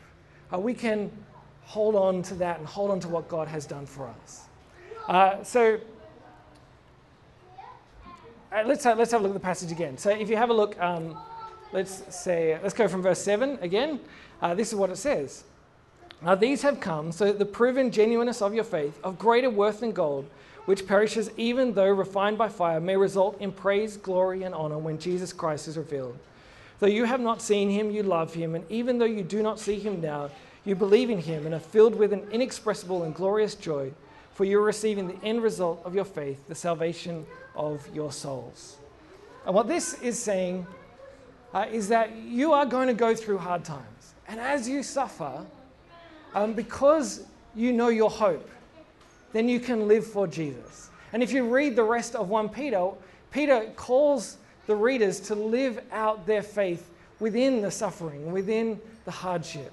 Uh, 0.52 0.58
we 0.58 0.74
can 0.74 1.10
hold 1.62 1.94
on 1.94 2.22
to 2.22 2.34
that 2.34 2.58
and 2.58 2.66
hold 2.66 2.90
on 2.90 3.00
to 3.00 3.08
what 3.08 3.28
God 3.28 3.48
has 3.48 3.66
done 3.66 3.86
for 3.86 4.08
us. 4.22 4.44
Uh, 5.06 5.42
so 5.44 5.78
uh, 8.52 8.62
let's, 8.66 8.84
have, 8.84 8.98
let's 8.98 9.10
have 9.10 9.20
a 9.20 9.22
look 9.22 9.30
at 9.30 9.40
the 9.40 9.40
passage 9.40 9.70
again. 9.70 9.98
So 9.98 10.10
if 10.10 10.30
you 10.30 10.36
have 10.36 10.50
a 10.50 10.54
look, 10.54 10.80
um, 10.80 11.16
let's 11.72 12.14
say, 12.14 12.58
let's 12.62 12.74
go 12.74 12.88
from 12.88 13.02
verse 13.02 13.20
7 13.20 13.58
again. 13.60 14.00
Uh, 14.40 14.54
this 14.54 14.68
is 14.68 14.74
what 14.74 14.90
it 14.90 14.96
says. 14.96 15.44
Now 16.22 16.34
these 16.34 16.62
have 16.62 16.80
come 16.80 17.12
so 17.12 17.26
that 17.26 17.38
the 17.38 17.46
proven 17.46 17.90
genuineness 17.90 18.42
of 18.42 18.54
your 18.54 18.64
faith, 18.64 18.98
of 19.04 19.18
greater 19.18 19.50
worth 19.50 19.80
than 19.80 19.92
gold, 19.92 20.28
which 20.64 20.86
perishes 20.86 21.30
even 21.36 21.72
though 21.72 21.88
refined 21.88 22.36
by 22.36 22.48
fire, 22.48 22.80
may 22.80 22.96
result 22.96 23.40
in 23.40 23.52
praise, 23.52 23.96
glory, 23.96 24.42
and 24.42 24.54
honor 24.54 24.78
when 24.78 24.98
Jesus 24.98 25.32
Christ 25.32 25.68
is 25.68 25.78
revealed. 25.78 26.18
Though 26.78 26.86
you 26.86 27.04
have 27.04 27.20
not 27.20 27.42
seen 27.42 27.70
him, 27.70 27.90
you 27.90 28.02
love 28.02 28.34
him, 28.34 28.54
and 28.54 28.64
even 28.70 28.98
though 28.98 29.04
you 29.04 29.22
do 29.22 29.42
not 29.42 29.58
see 29.58 29.78
him 29.78 30.00
now, 30.00 30.30
you 30.64 30.74
believe 30.74 31.10
in 31.10 31.18
him 31.18 31.46
and 31.46 31.54
are 31.54 31.60
filled 31.60 31.94
with 31.94 32.12
an 32.12 32.26
inexpressible 32.30 33.04
and 33.04 33.14
glorious 33.14 33.54
joy, 33.54 33.90
for 34.32 34.44
you 34.44 34.60
are 34.60 34.64
receiving 34.64 35.08
the 35.08 35.24
end 35.24 35.42
result 35.42 35.80
of 35.84 35.94
your 35.94 36.04
faith, 36.04 36.46
the 36.48 36.54
salvation 36.54 37.26
of 37.58 37.86
your 37.94 38.12
souls. 38.12 38.78
And 39.44 39.54
what 39.54 39.68
this 39.68 40.00
is 40.00 40.18
saying 40.18 40.66
uh, 41.52 41.66
is 41.70 41.88
that 41.88 42.16
you 42.16 42.52
are 42.52 42.64
going 42.64 42.88
to 42.88 42.94
go 42.94 43.14
through 43.14 43.38
hard 43.38 43.64
times. 43.64 44.14
And 44.26 44.40
as 44.40 44.68
you 44.68 44.82
suffer, 44.82 45.44
um, 46.34 46.54
because 46.54 47.24
you 47.54 47.72
know 47.72 47.88
your 47.88 48.10
hope, 48.10 48.48
then 49.32 49.48
you 49.48 49.60
can 49.60 49.88
live 49.88 50.06
for 50.06 50.26
Jesus. 50.26 50.90
And 51.12 51.22
if 51.22 51.32
you 51.32 51.44
read 51.48 51.76
the 51.76 51.84
rest 51.84 52.14
of 52.14 52.28
1 52.28 52.48
Peter, 52.50 52.90
Peter 53.30 53.70
calls 53.76 54.36
the 54.66 54.76
readers 54.76 55.20
to 55.20 55.34
live 55.34 55.80
out 55.92 56.26
their 56.26 56.42
faith 56.42 56.90
within 57.20 57.62
the 57.62 57.70
suffering, 57.70 58.32
within 58.32 58.80
the 59.04 59.10
hardship. 59.10 59.72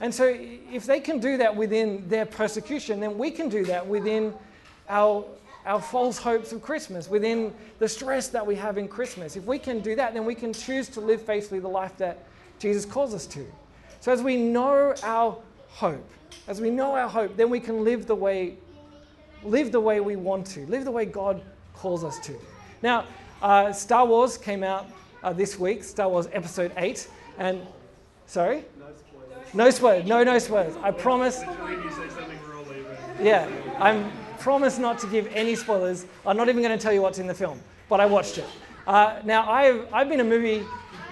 And 0.00 0.14
so, 0.14 0.36
if 0.36 0.86
they 0.86 1.00
can 1.00 1.18
do 1.18 1.38
that 1.38 1.54
within 1.54 2.06
their 2.08 2.26
persecution, 2.26 3.00
then 3.00 3.16
we 3.16 3.30
can 3.30 3.48
do 3.48 3.64
that 3.64 3.86
within 3.86 4.34
our, 4.88 5.24
our 5.66 5.82
false 5.82 6.16
hopes 6.16 6.52
of 6.52 6.62
Christmas, 6.62 7.10
within 7.10 7.52
the 7.80 7.88
stress 7.88 8.28
that 8.28 8.46
we 8.46 8.54
have 8.54 8.78
in 8.78 8.86
Christmas. 8.86 9.34
If 9.34 9.44
we 9.44 9.58
can 9.58 9.80
do 9.80 9.96
that, 9.96 10.14
then 10.14 10.24
we 10.24 10.34
can 10.34 10.52
choose 10.52 10.88
to 10.90 11.00
live 11.00 11.20
faithfully 11.20 11.58
the 11.58 11.68
life 11.68 11.96
that 11.98 12.24
Jesus 12.60 12.84
calls 12.86 13.12
us 13.12 13.26
to. 13.26 13.44
So, 14.00 14.12
as 14.12 14.22
we 14.22 14.36
know 14.36 14.94
our 15.02 15.36
hope, 15.68 16.08
as 16.46 16.60
we 16.60 16.70
know 16.70 16.92
our 16.94 17.08
hope, 17.08 17.36
then 17.36 17.50
we 17.50 17.58
can 17.58 17.82
live 17.82 18.06
the 18.06 18.14
way, 18.14 18.56
live 19.42 19.72
the 19.72 19.80
way 19.80 19.98
we 19.98 20.14
want 20.14 20.46
to, 20.48 20.64
live 20.66 20.84
the 20.84 20.92
way 20.92 21.04
God 21.04 21.42
calls 21.74 22.04
us 22.04 22.20
to. 22.20 22.34
Now, 22.80 23.04
uh, 23.42 23.72
Star 23.72 24.06
Wars 24.06 24.38
came 24.38 24.62
out 24.62 24.86
uh, 25.24 25.32
this 25.32 25.58
week, 25.58 25.82
Star 25.82 26.08
Wars 26.08 26.28
Episode 26.32 26.70
8, 26.76 27.08
and 27.38 27.60
sorry? 28.26 28.64
No 29.52 29.70
spoilers. 29.70 30.06
No, 30.06 30.22
no 30.22 30.38
spoilers. 30.38 30.76
I 30.82 30.92
promise. 30.92 31.40
Yeah, 33.20 33.48
I'm 33.78 34.12
promise 34.46 34.78
not 34.78 34.96
to 34.96 35.08
give 35.08 35.26
any 35.34 35.56
spoilers. 35.56 36.06
I'm 36.24 36.36
not 36.36 36.48
even 36.48 36.62
going 36.62 36.78
to 36.78 36.80
tell 36.80 36.92
you 36.92 37.02
what's 37.02 37.18
in 37.18 37.26
the 37.26 37.34
film, 37.34 37.60
but 37.88 37.98
I 37.98 38.06
watched 38.06 38.38
it. 38.38 38.44
Uh, 38.86 39.20
now, 39.24 39.50
I've, 39.50 39.92
I've 39.92 40.08
been 40.08 40.20
a 40.20 40.24
movie 40.24 40.64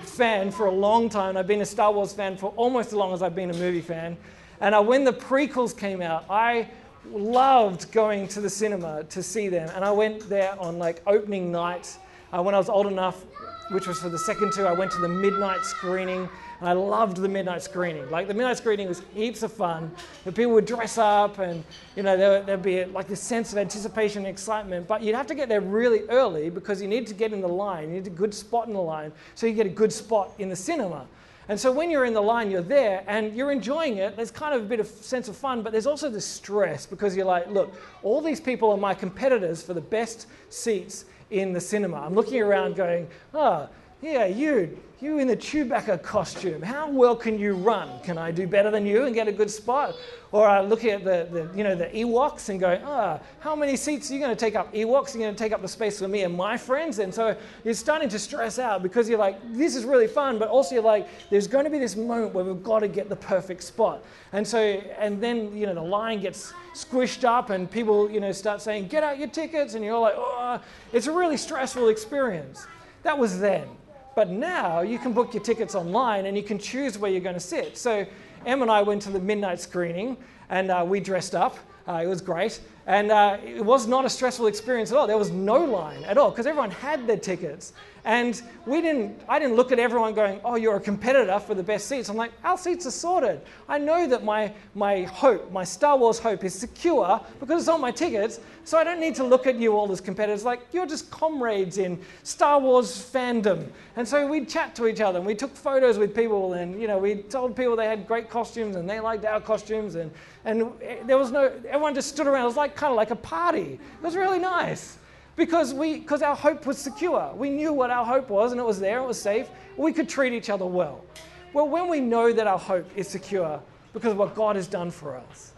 fan 0.05 0.53
for 0.53 0.67
a 0.67 0.71
long 0.71 1.09
time. 1.09 1.37
I've 1.37 1.49
been 1.49 1.61
a 1.61 1.67
Star 1.67 1.91
Wars 1.91 2.13
fan 2.13 2.37
for 2.37 2.51
almost 2.51 2.91
as 2.91 2.93
long 2.95 3.13
as 3.13 3.23
I've 3.23 3.35
been 3.35 3.51
a 3.51 3.55
movie 3.55 3.81
fan. 3.81 4.17
And 4.61 4.87
when 4.87 5.03
the 5.03 5.13
prequels 5.13 5.77
came 5.77 6.01
out, 6.01 6.27
I 6.31 6.69
loved 7.11 7.91
going 7.91 8.29
to 8.29 8.41
the 8.41 8.49
cinema 8.49 9.03
to 9.03 9.21
see 9.21 9.49
them. 9.49 9.69
And 9.75 9.85
I 9.85 9.91
went 9.91 10.29
there 10.29 10.57
on 10.61 10.79
like 10.79 11.03
opening 11.05 11.51
night 11.51 11.99
uh, 12.33 12.41
when 12.41 12.55
I 12.55 12.59
was 12.59 12.69
old 12.69 12.87
enough, 12.87 13.25
which 13.73 13.89
was 13.89 13.99
for 13.99 14.11
the 14.11 14.19
second 14.21 14.53
two. 14.53 14.65
I 14.65 14.73
went 14.75 14.93
to 14.93 15.01
the 15.01 15.09
midnight 15.09 15.65
screening 15.65 16.29
I 16.65 16.73
loved 16.73 17.19
the 17.19 17.29
midnight 17.29 17.63
screening. 17.63 18.11
Like 18.11 18.27
the 18.27 18.35
midnight 18.35 18.57
screening 18.57 18.89
was 18.89 19.03
heaps 19.15 19.43
of 19.43 19.53
fun. 19.53 19.91
The 20.25 20.33
people 20.33 20.53
would 20.55 20.67
dress 20.67 20.99
up 20.99 21.39
and, 21.39 21.63
you 21.95 22.03
know, 22.03 22.17
there, 22.17 22.43
would 22.43 22.63
be 22.63 22.85
like 22.85 23.07
this 23.07 23.21
sense 23.21 23.53
of 23.53 23.59
anticipation 23.59 24.25
and 24.25 24.29
excitement. 24.29 24.89
But 24.89 25.03
you'd 25.03 25.15
have 25.15 25.27
to 25.27 25.35
get 25.35 25.49
there 25.49 25.61
really 25.61 26.03
early 26.09 26.51
because 26.51 26.81
you 26.81 26.89
need 26.89 27.07
to 27.09 27.15
get 27.15 27.33
in 27.33 27.41
the 27.41 27.49
line. 27.49 27.89
You 27.89 27.95
need 27.97 28.07
a 28.07 28.11
good 28.11 28.33
spot 28.33 28.67
in 28.67 28.73
the 28.73 28.81
line 28.81 29.13
so 29.35 29.47
you 29.47 29.53
get 29.53 29.67
a 29.67 29.71
good 29.71 29.93
spot 29.93 30.33
in 30.39 30.49
the 30.49 30.57
cinema. 30.57 31.07
And 31.49 31.61
so 31.61 31.71
when 31.71 31.91
you're 31.91 32.07
in 32.07 32.15
the 32.15 32.23
line, 32.23 32.51
you're 32.51 32.63
there 32.63 33.05
and 33.07 33.35
you're 33.35 33.53
enjoying 33.53 33.99
it. 33.99 34.17
There's 34.17 34.31
kind 34.31 34.55
of 34.55 34.63
a 34.63 34.65
bit 34.65 34.81
of 34.81 34.87
sense 34.87 35.29
of 35.29 35.37
fun, 35.37 35.63
but 35.63 35.73
there's 35.73 35.87
also 35.87 36.09
the 36.09 36.21
stress 36.21 36.87
because 36.87 37.15
you're 37.15 37.27
like, 37.27 37.47
look, 37.51 37.75
all 38.03 38.23
these 38.23 38.41
people 38.41 38.71
are 38.71 38.79
my 38.79 38.95
competitors 38.95 39.63
for 39.63 39.75
the 39.75 39.81
best 39.81 40.27
seats 40.49 41.05
in 41.31 41.53
the 41.53 41.61
cinema. 41.61 41.99
I'm 41.99 42.15
looking 42.15 42.41
around 42.41 42.77
going, 42.77 43.09
oh, 43.35 43.69
yeah, 44.05 44.27
you, 44.27 44.77
you 45.01 45.19
in 45.19 45.27
the 45.27 45.37
Chewbacca 45.37 46.03
costume, 46.03 46.61
how 46.61 46.91
well 46.91 47.17
can 47.17 47.39
you 47.39 47.55
run? 47.55 47.89
Can 48.03 48.19
I 48.19 48.31
do 48.31 48.47
better 48.47 48.71
than 48.71 48.85
you 48.85 49.05
and 49.05 49.15
get 49.15 49.29
a 49.29 49.33
good 49.33 49.51
spot? 49.51 49.95
Or 50.31 50.47
uh, 50.47 50.61
looking 50.61 50.91
at 50.91 51.05
the, 51.05 51.27
the, 51.33 51.57
you 51.57 51.65
know, 51.65 51.75
the 51.75 51.87
Ewoks 51.87 52.51
and 52.51 52.61
going, 52.61 52.83
ah, 52.85 53.19
oh, 53.19 53.27
how 53.41 53.57
many 53.57 53.77
seats 53.77 54.11
are 54.11 54.15
you 54.15 54.21
going 54.21 54.31
to 54.31 54.39
take 54.39 54.57
up? 54.57 54.75
Ewoks 54.75 55.15
are 55.15 55.19
going 55.19 55.35
to 55.35 55.39
take 55.39 55.53
up 55.53 55.63
the 55.63 55.69
space 55.69 56.01
for 56.01 56.07
me 56.07 56.25
and 56.25 56.37
my 56.37 56.59
friends? 56.59 56.99
And 56.99 57.15
so 57.15 57.35
you're 57.65 57.73
starting 57.73 58.11
to 58.11 58.19
stress 58.19 58.59
out 58.59 58.83
because 58.83 59.09
you're 59.09 59.19
like, 59.19 59.39
this 59.55 59.75
is 59.75 59.87
really 59.87 60.09
fun, 60.09 60.39
but 60.39 60.49
also 60.49 60.75
you're 60.75 60.85
like, 60.85 61.09
there's 61.31 61.47
going 61.47 61.65
to 61.65 61.71
be 61.71 61.79
this 61.79 61.97
moment 61.97 62.35
where 62.35 62.45
we've 62.45 62.63
got 62.63 62.81
to 62.81 62.89
get 62.89 63.09
the 63.09 63.17
perfect 63.17 63.63
spot. 63.63 64.05
And 64.35 64.47
so, 64.47 64.59
and 64.59 65.19
then, 65.19 65.57
you 65.57 65.65
know, 65.65 65.75
the 65.75 65.83
line 65.83 66.21
gets 66.21 66.53
squished 66.75 67.25
up 67.25 67.49
and 67.49 67.71
people, 67.71 68.11
you 68.11 68.21
know, 68.21 68.33
start 68.33 68.61
saying, 68.61 68.89
get 68.89 69.03
out 69.03 69.19
your 69.19 69.29
tickets. 69.29 69.73
And 69.73 69.83
you're 69.83 69.99
like, 69.99 70.15
oh, 70.15 70.61
it's 70.93 71.07
a 71.07 71.13
really 71.13 71.39
stressful 71.39 71.89
experience. 71.89 72.67
That 73.03 73.19
was 73.19 73.39
then. 73.39 73.67
But 74.15 74.31
now 74.31 74.81
you 74.81 74.99
can 74.99 75.13
book 75.13 75.35
your 75.35 75.43
tickets 75.43 75.75
online 75.75 76.27
and 76.27 76.37
you 76.37 76.43
can 76.43 76.59
choose 76.59 76.99
where 76.99 77.11
you're 77.11 77.21
going 77.21 77.35
to 77.35 77.41
sit. 77.41 77.77
So 77.77 78.07
Em 78.47 78.63
and 78.63 78.71
I 78.71 78.83
went 78.83 79.03
to 79.03 79.11
the 79.11 79.21
midnight 79.21 79.61
screening 79.61 80.17
and 80.49 80.71
uh, 80.71 80.85
we 80.87 81.01
dressed 81.01 81.35
up. 81.35 81.59
Uh, 81.87 82.01
it 82.03 82.07
was 82.07 82.21
great. 82.21 82.61
And 82.87 83.11
uh, 83.11 83.39
it 83.43 83.65
was 83.65 83.87
not 83.87 84.05
a 84.05 84.11
stressful 84.11 84.47
experience 84.47 84.91
at 84.91 84.97
all. 84.97 85.07
There 85.07 85.19
was 85.19 85.31
no 85.31 85.65
line 85.65 86.05
at 86.05 86.19
all 86.19 86.31
because 86.31 86.47
everyone 86.47 86.71
had 86.71 87.07
their 87.07 87.17
tickets. 87.17 87.73
And 88.07 88.41
we 88.67 88.83
didn't, 88.83 89.19
I 89.29 89.39
didn't 89.39 89.57
look 89.57 89.73
at 89.73 89.79
everyone 89.79 90.13
going, 90.13 90.39
oh, 90.45 90.57
you're 90.57 90.77
a 90.77 90.81
competitor 90.81 91.39
for 91.39 91.55
the 91.55 91.63
best 91.63 91.89
seats. 91.89 92.11
I'm 92.11 92.17
like, 92.17 92.33
our 92.43 92.59
seats 92.59 92.87
are 92.87 92.91
sorted. 92.91 93.41
I 93.67 93.79
know 93.79 94.07
that 94.07 94.25
my, 94.25 94.53
my 94.75 95.05
hope, 95.05 95.51
my 95.51 95.65
Star 95.65 95.97
Wars 95.97 96.19
hope 96.19 96.45
is 96.45 96.55
secure 96.55 97.19
because 97.41 97.63
it's 97.63 97.69
on 97.69 97.81
my 97.81 97.91
tickets. 97.91 98.41
So 98.65 98.77
I 98.77 98.85
don't 98.85 99.01
need 99.01 99.15
to 99.15 99.25
look 99.25 99.47
at 99.47 99.57
you 99.57 99.75
all 99.75 99.91
as 99.91 100.03
competitors. 100.03 100.45
Like, 100.45 100.61
you're 100.73 100.87
just 100.87 101.11
comrades 101.11 101.79
in 101.79 101.99
Star 102.23 102.61
Wars 102.61 102.91
fandom. 102.91 103.67
And 103.97 104.07
so 104.07 104.27
we'd 104.27 104.49
chat 104.49 104.75
to 104.77 104.89
each 104.89 105.01
other 105.01 105.19
and 105.19 105.27
we 105.27 105.37
took 105.37 105.55
photos 105.55 105.99
with 105.99 106.17
people 106.17 106.55
and, 106.55 106.81
you 106.81 106.89
know, 106.89 106.99
we 106.99 107.17
told 107.17 107.55
people 107.55 107.77
they 107.77 107.87
had 107.87 108.09
great 108.09 108.29
costumes 108.29 108.75
and 108.75 108.91
they 108.91 108.99
liked 108.99 109.25
our 109.25 109.41
costumes. 109.41 109.95
And, 109.95 110.11
and 110.45 110.73
there 111.05 111.17
was 111.17 111.31
no, 111.31 111.53
everyone 111.69 111.95
just 111.95 112.09
stood 112.09 112.27
around. 112.27 112.43
It 112.43 112.47
was 112.47 112.57
like 112.57 112.75
kind 112.75 112.91
of 112.91 112.97
like 112.97 113.13
a 113.13 113.17
party. 113.17 113.79
It 113.79 114.03
was 114.03 114.17
really 114.17 114.41
nice 114.41 114.99
because 115.37 115.73
we 115.73 116.01
because 116.01 116.23
our 116.23 116.35
hope 116.35 116.67
was 116.67 116.79
secure. 116.79 117.33
We 117.37 117.51
knew 117.51 117.73
what 117.73 117.91
our 117.91 118.05
hope 118.05 118.31
was 118.31 118.51
and 118.51 118.61
it 118.61 118.65
was 118.65 118.81
there, 118.81 118.99
it 118.99 119.07
was 119.07 119.21
safe. 119.21 119.49
We 119.77 119.93
could 119.93 120.09
treat 120.09 120.33
each 120.33 120.51
other 120.51 120.67
well. 120.67 121.05
Well, 121.53 121.69
when 121.69 121.89
we 121.89 122.01
know 122.01 122.33
that 122.33 122.49
our 122.49 122.59
hope 122.59 122.91
is 122.97 123.07
secure 123.07 123.61
because 123.93 124.11
of 124.11 124.19
what 124.19 124.35
God 124.35 124.57
has 124.57 124.67
done 124.67 124.91
for 124.91 125.17
us, 125.17 125.53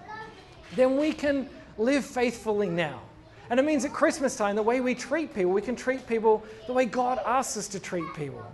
then 0.74 0.98
we 0.98 1.14
can 1.14 1.48
live 1.78 2.04
faithfully 2.04 2.68
now. 2.68 3.00
And 3.50 3.60
it 3.60 3.64
means 3.64 3.84
at 3.84 3.92
Christmas 3.92 4.36
time, 4.36 4.56
the 4.56 4.62
way 4.62 4.80
we 4.80 4.94
treat 4.94 5.34
people, 5.34 5.52
we 5.52 5.62
can 5.62 5.76
treat 5.76 6.06
people 6.06 6.44
the 6.66 6.72
way 6.72 6.84
God 6.84 7.20
asks 7.24 7.56
us 7.56 7.68
to 7.68 7.80
treat 7.80 8.12
people. 8.14 8.44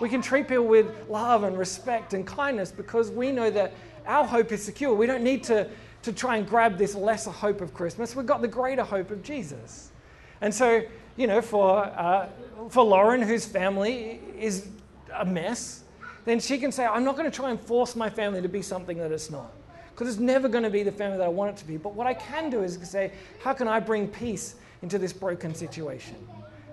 We 0.00 0.08
can 0.08 0.22
treat 0.22 0.46
people 0.46 0.66
with 0.66 1.08
love 1.08 1.42
and 1.42 1.58
respect 1.58 2.14
and 2.14 2.26
kindness 2.26 2.70
because 2.70 3.10
we 3.10 3.32
know 3.32 3.50
that 3.50 3.72
our 4.06 4.24
hope 4.24 4.52
is 4.52 4.62
secure. 4.62 4.94
We 4.94 5.06
don't 5.06 5.24
need 5.24 5.42
to, 5.44 5.68
to 6.02 6.12
try 6.12 6.36
and 6.36 6.46
grab 6.46 6.78
this 6.78 6.94
lesser 6.94 7.30
hope 7.30 7.60
of 7.60 7.74
Christmas. 7.74 8.14
We've 8.14 8.26
got 8.26 8.42
the 8.42 8.48
greater 8.48 8.84
hope 8.84 9.10
of 9.10 9.22
Jesus. 9.22 9.90
And 10.40 10.54
so, 10.54 10.82
you 11.16 11.26
know, 11.26 11.40
for, 11.40 11.84
uh, 11.84 12.28
for 12.68 12.84
Lauren, 12.84 13.22
whose 13.22 13.46
family 13.46 14.20
is 14.38 14.68
a 15.14 15.24
mess, 15.24 15.82
then 16.24 16.40
she 16.40 16.58
can 16.58 16.70
say, 16.70 16.84
I'm 16.84 17.04
not 17.04 17.16
going 17.16 17.30
to 17.30 17.34
try 17.34 17.50
and 17.50 17.60
force 17.60 17.96
my 17.96 18.10
family 18.10 18.42
to 18.42 18.48
be 18.48 18.60
something 18.62 18.98
that 18.98 19.12
it's 19.12 19.30
not. 19.30 19.50
Because 19.96 20.12
it's 20.12 20.20
never 20.20 20.46
going 20.46 20.62
to 20.62 20.68
be 20.68 20.82
the 20.82 20.92
family 20.92 21.16
that 21.16 21.24
I 21.24 21.30
want 21.30 21.52
it 21.52 21.56
to 21.56 21.66
be. 21.66 21.78
But 21.78 21.94
what 21.94 22.06
I 22.06 22.12
can 22.12 22.50
do 22.50 22.62
is 22.62 22.78
say, 22.82 23.12
how 23.42 23.54
can 23.54 23.66
I 23.66 23.80
bring 23.80 24.08
peace 24.08 24.56
into 24.82 24.98
this 24.98 25.10
broken 25.10 25.54
situation? 25.54 26.16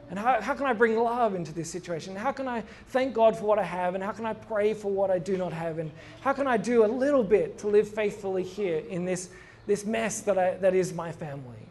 And 0.09 0.19
how, 0.19 0.41
how 0.41 0.53
can 0.53 0.65
I 0.65 0.73
bring 0.73 0.97
love 0.97 1.33
into 1.33 1.53
this 1.53 1.69
situation? 1.69 2.17
How 2.17 2.33
can 2.33 2.49
I 2.49 2.65
thank 2.89 3.13
God 3.13 3.37
for 3.37 3.45
what 3.45 3.59
I 3.59 3.63
have? 3.63 3.95
And 3.95 4.03
how 4.03 4.11
can 4.11 4.25
I 4.25 4.33
pray 4.33 4.73
for 4.73 4.91
what 4.91 5.09
I 5.09 5.19
do 5.19 5.37
not 5.37 5.53
have? 5.53 5.79
And 5.79 5.89
how 6.19 6.33
can 6.33 6.47
I 6.47 6.57
do 6.57 6.83
a 6.83 6.87
little 6.87 7.23
bit 7.23 7.57
to 7.59 7.67
live 7.67 7.87
faithfully 7.87 8.43
here 8.43 8.79
in 8.89 9.05
this, 9.05 9.29
this 9.67 9.85
mess 9.85 10.19
that, 10.23 10.37
I, 10.37 10.55
that 10.55 10.75
is 10.75 10.93
my 10.93 11.13
family? 11.13 11.65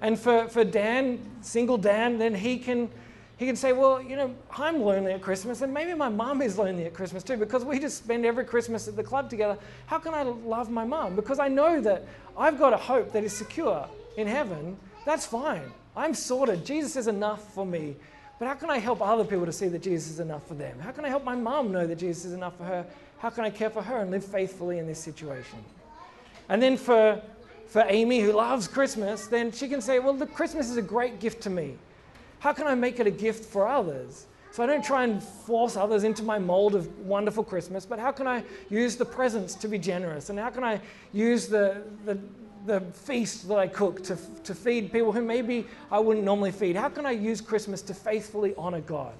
And 0.00 0.18
for, 0.18 0.48
for 0.48 0.64
Dan, 0.64 1.20
single 1.42 1.76
Dan, 1.76 2.16
then 2.16 2.34
he 2.34 2.56
can, 2.56 2.88
he 3.42 3.46
can 3.46 3.56
say, 3.56 3.72
Well, 3.72 4.00
you 4.00 4.14
know, 4.14 4.32
I'm 4.56 4.80
lonely 4.80 5.10
at 5.10 5.20
Christmas, 5.20 5.62
and 5.62 5.74
maybe 5.74 5.94
my 5.94 6.08
mom 6.08 6.42
is 6.42 6.56
lonely 6.56 6.84
at 6.84 6.94
Christmas 6.94 7.24
too, 7.24 7.36
because 7.36 7.64
we 7.64 7.80
just 7.80 7.98
spend 7.98 8.24
every 8.24 8.44
Christmas 8.44 8.86
at 8.86 8.94
the 8.94 9.02
club 9.02 9.28
together. 9.28 9.58
How 9.86 9.98
can 9.98 10.14
I 10.14 10.22
love 10.22 10.70
my 10.70 10.84
mom? 10.84 11.16
Because 11.16 11.40
I 11.40 11.48
know 11.48 11.80
that 11.80 12.06
I've 12.38 12.56
got 12.56 12.72
a 12.72 12.76
hope 12.76 13.10
that 13.12 13.24
is 13.24 13.32
secure 13.32 13.88
in 14.16 14.28
heaven. 14.28 14.76
That's 15.04 15.26
fine. 15.26 15.72
I'm 15.96 16.14
sorted. 16.14 16.64
Jesus 16.64 16.94
is 16.94 17.08
enough 17.08 17.52
for 17.52 17.66
me. 17.66 17.96
But 18.38 18.46
how 18.46 18.54
can 18.54 18.70
I 18.70 18.78
help 18.78 19.02
other 19.02 19.24
people 19.24 19.46
to 19.46 19.52
see 19.52 19.66
that 19.66 19.82
Jesus 19.82 20.12
is 20.12 20.20
enough 20.20 20.46
for 20.46 20.54
them? 20.54 20.78
How 20.78 20.92
can 20.92 21.04
I 21.04 21.08
help 21.08 21.24
my 21.24 21.34
mom 21.34 21.72
know 21.72 21.84
that 21.84 21.98
Jesus 21.98 22.26
is 22.26 22.34
enough 22.34 22.56
for 22.56 22.64
her? 22.64 22.86
How 23.18 23.30
can 23.30 23.44
I 23.44 23.50
care 23.50 23.70
for 23.70 23.82
her 23.82 23.98
and 23.98 24.12
live 24.12 24.24
faithfully 24.24 24.78
in 24.78 24.86
this 24.86 25.00
situation? 25.00 25.58
And 26.48 26.62
then 26.62 26.76
for, 26.76 27.20
for 27.66 27.84
Amy, 27.88 28.20
who 28.20 28.30
loves 28.30 28.68
Christmas, 28.68 29.26
then 29.26 29.50
she 29.50 29.66
can 29.66 29.80
say, 29.80 29.98
Well, 29.98 30.14
the 30.14 30.28
Christmas 30.28 30.70
is 30.70 30.76
a 30.76 30.82
great 30.82 31.18
gift 31.18 31.42
to 31.42 31.50
me. 31.50 31.76
How 32.42 32.52
can 32.52 32.66
I 32.66 32.74
make 32.74 32.98
it 32.98 33.06
a 33.06 33.10
gift 33.12 33.44
for 33.44 33.68
others? 33.68 34.26
So 34.50 34.64
I 34.64 34.66
don't 34.66 34.84
try 34.84 35.04
and 35.04 35.22
force 35.22 35.76
others 35.76 36.02
into 36.02 36.24
my 36.24 36.40
mold 36.40 36.74
of 36.74 36.88
wonderful 36.98 37.44
Christmas, 37.44 37.86
but 37.86 38.00
how 38.00 38.10
can 38.10 38.26
I 38.26 38.42
use 38.68 38.96
the 38.96 39.04
presents 39.04 39.54
to 39.54 39.68
be 39.68 39.78
generous? 39.78 40.28
And 40.28 40.40
how 40.40 40.50
can 40.50 40.64
I 40.64 40.80
use 41.12 41.46
the, 41.46 41.84
the, 42.04 42.18
the 42.66 42.80
feast 42.80 43.46
that 43.46 43.58
I 43.60 43.68
cook 43.68 44.02
to, 44.02 44.18
to 44.42 44.56
feed 44.56 44.90
people 44.90 45.12
who 45.12 45.22
maybe 45.22 45.68
I 45.88 46.00
wouldn't 46.00 46.24
normally 46.24 46.50
feed? 46.50 46.74
How 46.74 46.88
can 46.88 47.06
I 47.06 47.12
use 47.12 47.40
Christmas 47.40 47.80
to 47.82 47.94
faithfully 47.94 48.56
honor 48.58 48.80
God? 48.80 49.14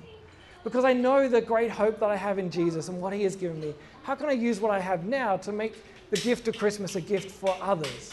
Because 0.64 0.84
I 0.84 0.92
know 0.92 1.28
the 1.28 1.40
great 1.40 1.70
hope 1.70 2.00
that 2.00 2.10
I 2.10 2.16
have 2.16 2.40
in 2.40 2.50
Jesus 2.50 2.88
and 2.88 3.00
what 3.00 3.12
He 3.12 3.22
has 3.22 3.36
given 3.36 3.60
me. 3.60 3.72
How 4.02 4.16
can 4.16 4.30
I 4.30 4.32
use 4.32 4.58
what 4.58 4.72
I 4.72 4.80
have 4.80 5.04
now 5.04 5.36
to 5.36 5.52
make 5.52 5.76
the 6.10 6.16
gift 6.16 6.48
of 6.48 6.58
Christmas 6.58 6.96
a 6.96 7.00
gift 7.00 7.30
for 7.30 7.56
others? 7.62 8.12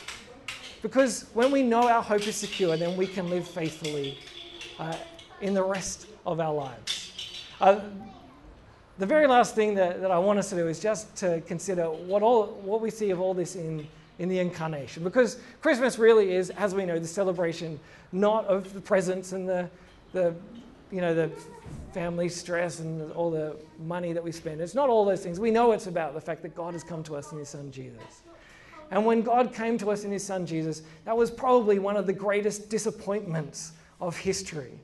Because 0.84 1.26
when 1.34 1.50
we 1.50 1.64
know 1.64 1.90
our 1.90 2.04
hope 2.04 2.28
is 2.28 2.36
secure, 2.36 2.78
then 2.78 2.96
we 2.96 3.08
can 3.08 3.28
live 3.32 3.48
faithfully 3.48 4.20
uh, 4.80 4.96
in 5.42 5.54
the 5.54 5.64
rest 5.64 6.08
of 6.26 6.40
our 6.40 6.54
lives. 6.54 7.44
Uh, 7.62 7.80
the 8.98 9.06
very 9.06 9.28
last 9.28 9.54
thing 9.54 9.76
that, 9.76 10.02
that 10.02 10.12
I 10.12 10.18
want 10.18 10.40
us 10.40 10.50
to 10.50 10.56
do 10.56 10.68
is 10.68 10.80
just 10.80 11.16
to 11.18 11.42
consider 11.42 11.86
what, 11.86 12.24
all, 12.24 12.48
what 12.64 12.82
we 12.82 12.90
see 12.90 13.12
of 13.12 13.22
all 13.22 13.34
this 13.34 13.56
in 13.56 13.88
in 14.20 14.28
the 14.28 14.38
incarnation. 14.38 15.04
Because 15.04 15.40
Christmas 15.62 15.98
really 15.98 16.34
is, 16.34 16.52
as 16.52 16.76
we 16.76 16.86
know, 16.86 17.00
the 17.00 17.08
celebration 17.08 17.80
not 18.12 18.46
of 18.46 18.74
the 18.74 18.82
presents 18.82 19.32
and 19.32 19.48
the, 19.48 19.70
the 20.12 20.36
you 20.92 21.02
know, 21.02 21.16
the 21.16 21.32
family 21.94 22.30
stress 22.30 22.80
and 22.80 23.12
all 23.14 23.32
the 23.32 23.56
money 23.80 24.14
that 24.14 24.24
we 24.24 24.32
spend. 24.32 24.62
It's 24.62 24.76
not 24.76 24.90
all 24.90 25.06
those 25.06 25.24
things. 25.24 25.40
We 25.40 25.52
know 25.52 25.72
it's 25.72 25.88
about 25.88 26.14
the 26.14 26.22
fact 26.22 26.42
that 26.44 26.54
God 26.54 26.74
has 26.74 26.84
come 26.84 27.02
to 27.04 27.16
us 27.16 27.32
in 27.32 27.40
His 27.40 27.50
Son 27.50 27.72
Jesus. 27.72 28.24
And 28.92 29.06
when 29.06 29.22
God 29.22 29.54
came 29.54 29.78
to 29.78 29.92
us 29.92 30.04
in 30.04 30.12
His 30.12 30.24
Son 30.24 30.46
Jesus, 30.46 30.82
that 31.06 31.16
was 31.16 31.32
probably 31.32 31.80
one 31.80 31.96
of 31.96 32.06
the 32.06 32.14
greatest 32.14 32.70
disappointments 32.70 33.74
of 34.00 34.18
history. 34.18 34.80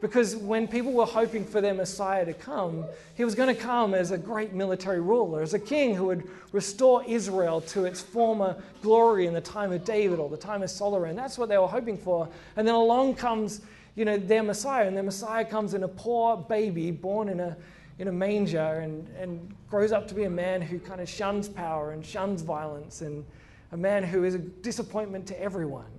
Because 0.00 0.36
when 0.36 0.68
people 0.68 0.92
were 0.92 1.06
hoping 1.06 1.44
for 1.44 1.60
their 1.60 1.72
Messiah 1.72 2.24
to 2.26 2.34
come, 2.34 2.84
he 3.14 3.24
was 3.24 3.34
going 3.34 3.54
to 3.54 3.60
come 3.60 3.94
as 3.94 4.10
a 4.10 4.18
great 4.18 4.52
military 4.52 5.00
ruler, 5.00 5.40
as 5.40 5.54
a 5.54 5.58
king 5.58 5.94
who 5.94 6.04
would 6.04 6.28
restore 6.52 7.02
Israel 7.04 7.62
to 7.62 7.86
its 7.86 8.00
former 8.00 8.62
glory 8.82 9.26
in 9.26 9.32
the 9.32 9.40
time 9.40 9.72
of 9.72 9.84
David 9.84 10.18
or 10.18 10.28
the 10.28 10.36
time 10.36 10.62
of 10.62 10.70
Solomon. 10.70 11.16
That's 11.16 11.38
what 11.38 11.48
they 11.48 11.56
were 11.56 11.66
hoping 11.66 11.96
for. 11.96 12.28
And 12.56 12.68
then 12.68 12.74
along 12.74 13.14
comes, 13.14 13.62
you 13.94 14.04
know, 14.04 14.18
their 14.18 14.42
Messiah, 14.42 14.86
and 14.86 14.94
their 14.94 15.02
Messiah 15.02 15.44
comes 15.44 15.72
in 15.72 15.82
a 15.82 15.88
poor 15.88 16.36
baby 16.36 16.90
born 16.90 17.30
in 17.30 17.40
a, 17.40 17.56
in 17.98 18.08
a 18.08 18.12
manger 18.12 18.80
and, 18.80 19.08
and 19.18 19.54
grows 19.70 19.92
up 19.92 20.06
to 20.08 20.14
be 20.14 20.24
a 20.24 20.30
man 20.30 20.60
who 20.60 20.78
kind 20.78 21.00
of 21.00 21.08
shuns 21.08 21.48
power 21.48 21.92
and 21.92 22.04
shuns 22.04 22.42
violence 22.42 23.00
and 23.00 23.24
a 23.72 23.76
man 23.76 24.04
who 24.04 24.24
is 24.24 24.34
a 24.34 24.38
disappointment 24.38 25.26
to 25.28 25.40
everyone. 25.40 25.95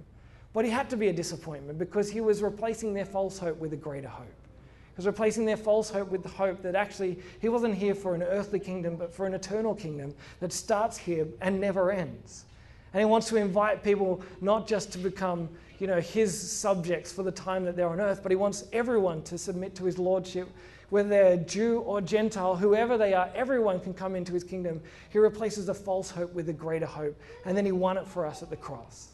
But 0.58 0.66
he 0.66 0.72
had 0.72 0.90
to 0.90 0.98
be 0.98 1.10
a 1.10 1.14
disappointment 1.14 1.78
because 1.78 2.10
he 2.10 2.20
was 2.20 2.42
replacing 2.42 2.96
their 2.96 3.06
false 3.06 3.38
hope 3.38 3.60
with 3.60 3.74
a 3.74 3.76
greater 3.76 4.08
hope. 4.08 4.26
He 4.26 4.96
was 4.96 5.06
replacing 5.06 5.46
their 5.46 5.56
false 5.56 5.92
hope 5.92 6.10
with 6.10 6.24
the 6.24 6.30
hope 6.30 6.64
that 6.64 6.74
actually 6.74 7.20
he 7.40 7.48
wasn't 7.48 7.76
here 7.76 7.94
for 7.94 8.16
an 8.16 8.24
earthly 8.24 8.60
kingdom, 8.60 8.96
but 8.96 9.14
for 9.14 9.28
an 9.28 9.36
eternal 9.36 9.76
kingdom 9.76 10.16
that 10.40 10.52
starts 10.52 10.98
here 10.98 11.28
and 11.42 11.62
never 11.62 11.92
ends. 11.92 12.46
And 12.92 13.00
he 13.00 13.06
wants 13.06 13.30
to 13.30 13.36
invite 13.36 13.84
people 13.84 14.24
not 14.42 14.66
just 14.66 14.92
to 14.94 14.98
become, 14.98 15.48
you 15.78 15.86
know, 15.86 16.02
his 16.02 16.36
subjects 16.52 17.12
for 17.12 17.22
the 17.22 17.32
time 17.32 17.64
that 17.66 17.76
they're 17.76 17.90
on 17.90 18.02
earth, 18.02 18.24
but 18.24 18.32
he 18.32 18.36
wants 18.36 18.64
everyone 18.74 19.22
to 19.26 19.38
submit 19.38 19.76
to 19.76 19.86
his 19.86 20.00
lordship, 20.00 20.50
whether 20.90 21.08
they're 21.08 21.38
Jew 21.38 21.82
or 21.82 22.02
Gentile, 22.02 22.56
whoever 22.56 22.98
they 22.98 23.14
are, 23.14 23.30
everyone 23.36 23.80
can 23.80 23.94
come 23.94 24.16
into 24.16 24.34
his 24.34 24.44
kingdom. 24.44 24.82
He 25.12 25.20
replaces 25.20 25.68
the 25.68 25.76
false 25.76 26.10
hope 26.10 26.34
with 26.34 26.50
a 26.50 26.54
greater 26.54 26.88
hope, 26.88 27.16
and 27.46 27.56
then 27.56 27.64
he 27.64 27.72
won 27.72 27.98
it 27.98 28.08
for 28.08 28.26
us 28.26 28.42
at 28.42 28.50
the 28.50 28.58
cross. 28.58 29.10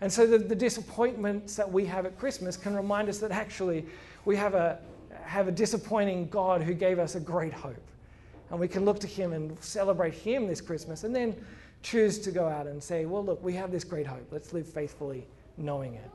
And 0.00 0.12
so 0.12 0.26
the, 0.26 0.38
the 0.38 0.54
disappointments 0.54 1.56
that 1.56 1.70
we 1.70 1.84
have 1.86 2.06
at 2.06 2.18
Christmas 2.18 2.56
can 2.56 2.74
remind 2.74 3.08
us 3.08 3.18
that 3.18 3.30
actually 3.30 3.84
we 4.24 4.36
have 4.36 4.54
a, 4.54 4.78
have 5.22 5.48
a 5.48 5.52
disappointing 5.52 6.28
God 6.28 6.62
who 6.62 6.72
gave 6.72 6.98
us 6.98 7.14
a 7.14 7.20
great 7.20 7.52
hope. 7.52 7.76
And 8.50 8.58
we 8.58 8.66
can 8.66 8.84
look 8.84 8.98
to 9.00 9.06
Him 9.06 9.32
and 9.32 9.62
celebrate 9.62 10.14
Him 10.14 10.46
this 10.46 10.60
Christmas 10.60 11.04
and 11.04 11.14
then 11.14 11.36
choose 11.82 12.18
to 12.20 12.30
go 12.30 12.48
out 12.48 12.66
and 12.66 12.82
say, 12.82 13.04
well, 13.04 13.24
look, 13.24 13.42
we 13.42 13.54
have 13.54 13.70
this 13.70 13.84
great 13.84 14.06
hope. 14.06 14.26
Let's 14.30 14.52
live 14.52 14.66
faithfully 14.66 15.26
knowing 15.56 15.94
it. 15.94 16.10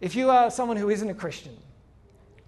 If 0.00 0.14
you 0.14 0.30
are 0.30 0.50
someone 0.50 0.76
who 0.76 0.90
isn't 0.90 1.08
a 1.08 1.14
Christian, 1.14 1.56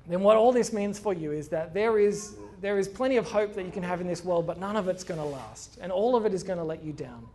then 0.06 0.20
what 0.20 0.37
all 0.37 0.52
this 0.52 0.72
means 0.72 0.98
for 0.98 1.12
you 1.12 1.32
is 1.32 1.48
that 1.48 1.74
there 1.74 1.98
is, 1.98 2.37
there 2.61 2.78
is 2.78 2.88
plenty 2.88 3.16
of 3.16 3.30
hope 3.30 3.54
that 3.54 3.64
you 3.64 3.70
can 3.70 3.82
have 3.82 4.00
in 4.00 4.06
this 4.06 4.24
world, 4.24 4.46
but 4.46 4.58
none 4.58 4.76
of 4.76 4.88
it's 4.88 5.04
going 5.04 5.20
to 5.20 5.26
last. 5.26 5.78
And 5.80 5.92
all 5.92 6.16
of 6.16 6.24
it 6.24 6.32
is 6.32 6.42
going 6.42 6.58
to 6.58 6.64
let 6.64 6.82
you 6.82 6.92
down. 6.92 7.26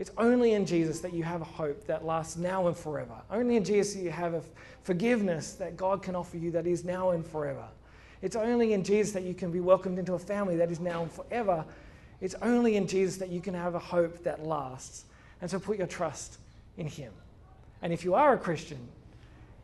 It's 0.00 0.10
only 0.16 0.54
in 0.54 0.64
Jesus 0.64 1.00
that 1.00 1.12
you 1.12 1.22
have 1.24 1.42
a 1.42 1.44
hope 1.44 1.86
that 1.86 2.06
lasts 2.06 2.38
now 2.38 2.68
and 2.68 2.76
forever. 2.76 3.16
Only 3.30 3.56
in 3.56 3.64
Jesus 3.64 3.94
you 3.94 4.10
have 4.10 4.32
a 4.32 4.42
forgiveness 4.82 5.52
that 5.52 5.76
God 5.76 6.02
can 6.02 6.16
offer 6.16 6.38
you 6.38 6.50
that 6.52 6.66
is 6.66 6.86
now 6.86 7.10
and 7.10 7.24
forever. 7.24 7.66
It's 8.22 8.34
only 8.34 8.72
in 8.72 8.82
Jesus 8.82 9.12
that 9.12 9.24
you 9.24 9.34
can 9.34 9.52
be 9.52 9.60
welcomed 9.60 9.98
into 9.98 10.14
a 10.14 10.18
family 10.18 10.56
that 10.56 10.70
is 10.70 10.80
now 10.80 11.02
and 11.02 11.12
forever. 11.12 11.66
It's 12.22 12.34
only 12.40 12.76
in 12.76 12.86
Jesus 12.86 13.18
that 13.18 13.28
you 13.28 13.42
can 13.42 13.52
have 13.52 13.74
a 13.74 13.78
hope 13.78 14.24
that 14.24 14.42
lasts. 14.42 15.04
And 15.42 15.50
so 15.50 15.60
put 15.60 15.76
your 15.76 15.86
trust 15.86 16.38
in 16.78 16.86
Him. 16.86 17.12
And 17.82 17.92
if 17.92 18.02
you 18.02 18.14
are 18.14 18.32
a 18.32 18.38
Christian, 18.38 18.78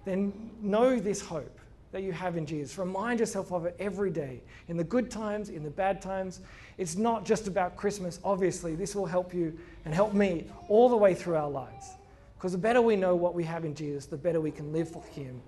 then 0.05 0.51
know 0.61 1.01
this 1.01 1.23
hope 1.23 1.59
that 1.97 2.03
you 2.03 2.13
have 2.13 2.37
in 2.37 2.45
Jesus. 2.45 2.77
Remind 2.77 3.21
yourself 3.21 3.53
of 3.53 3.65
it 3.65 3.75
every 3.79 4.11
day, 4.11 4.43
in 4.69 4.77
the 4.77 4.85
good 4.85 5.11
times, 5.11 5.49
in 5.49 5.63
the 5.63 5.71
bad 5.71 6.03
times. 6.03 6.43
It's 6.77 6.95
not 6.95 7.25
just 7.25 7.49
about 7.49 7.75
Christmas, 7.75 8.21
obviously. 8.23 8.75
This 8.75 8.95
will 8.95 9.07
help 9.07 9.33
you 9.33 9.59
and 9.87 9.95
help 9.95 10.13
me 10.13 10.45
all 10.69 10.91
the 10.91 10.97
way 10.97 11.15
through 11.15 11.37
our 11.37 11.49
lives. 11.49 11.93
Because 12.37 12.53
the 12.53 12.59
better 12.59 12.83
we 12.83 12.97
know 12.97 13.17
what 13.17 13.33
we 13.33 13.45
have 13.45 13.65
in 13.65 13.75
Jesus, 13.75 14.05
the 14.05 14.19
better 14.19 14.43
we 14.43 14.51
can 14.51 14.75
live 14.75 14.91
for 14.91 15.03
Him 15.05 15.41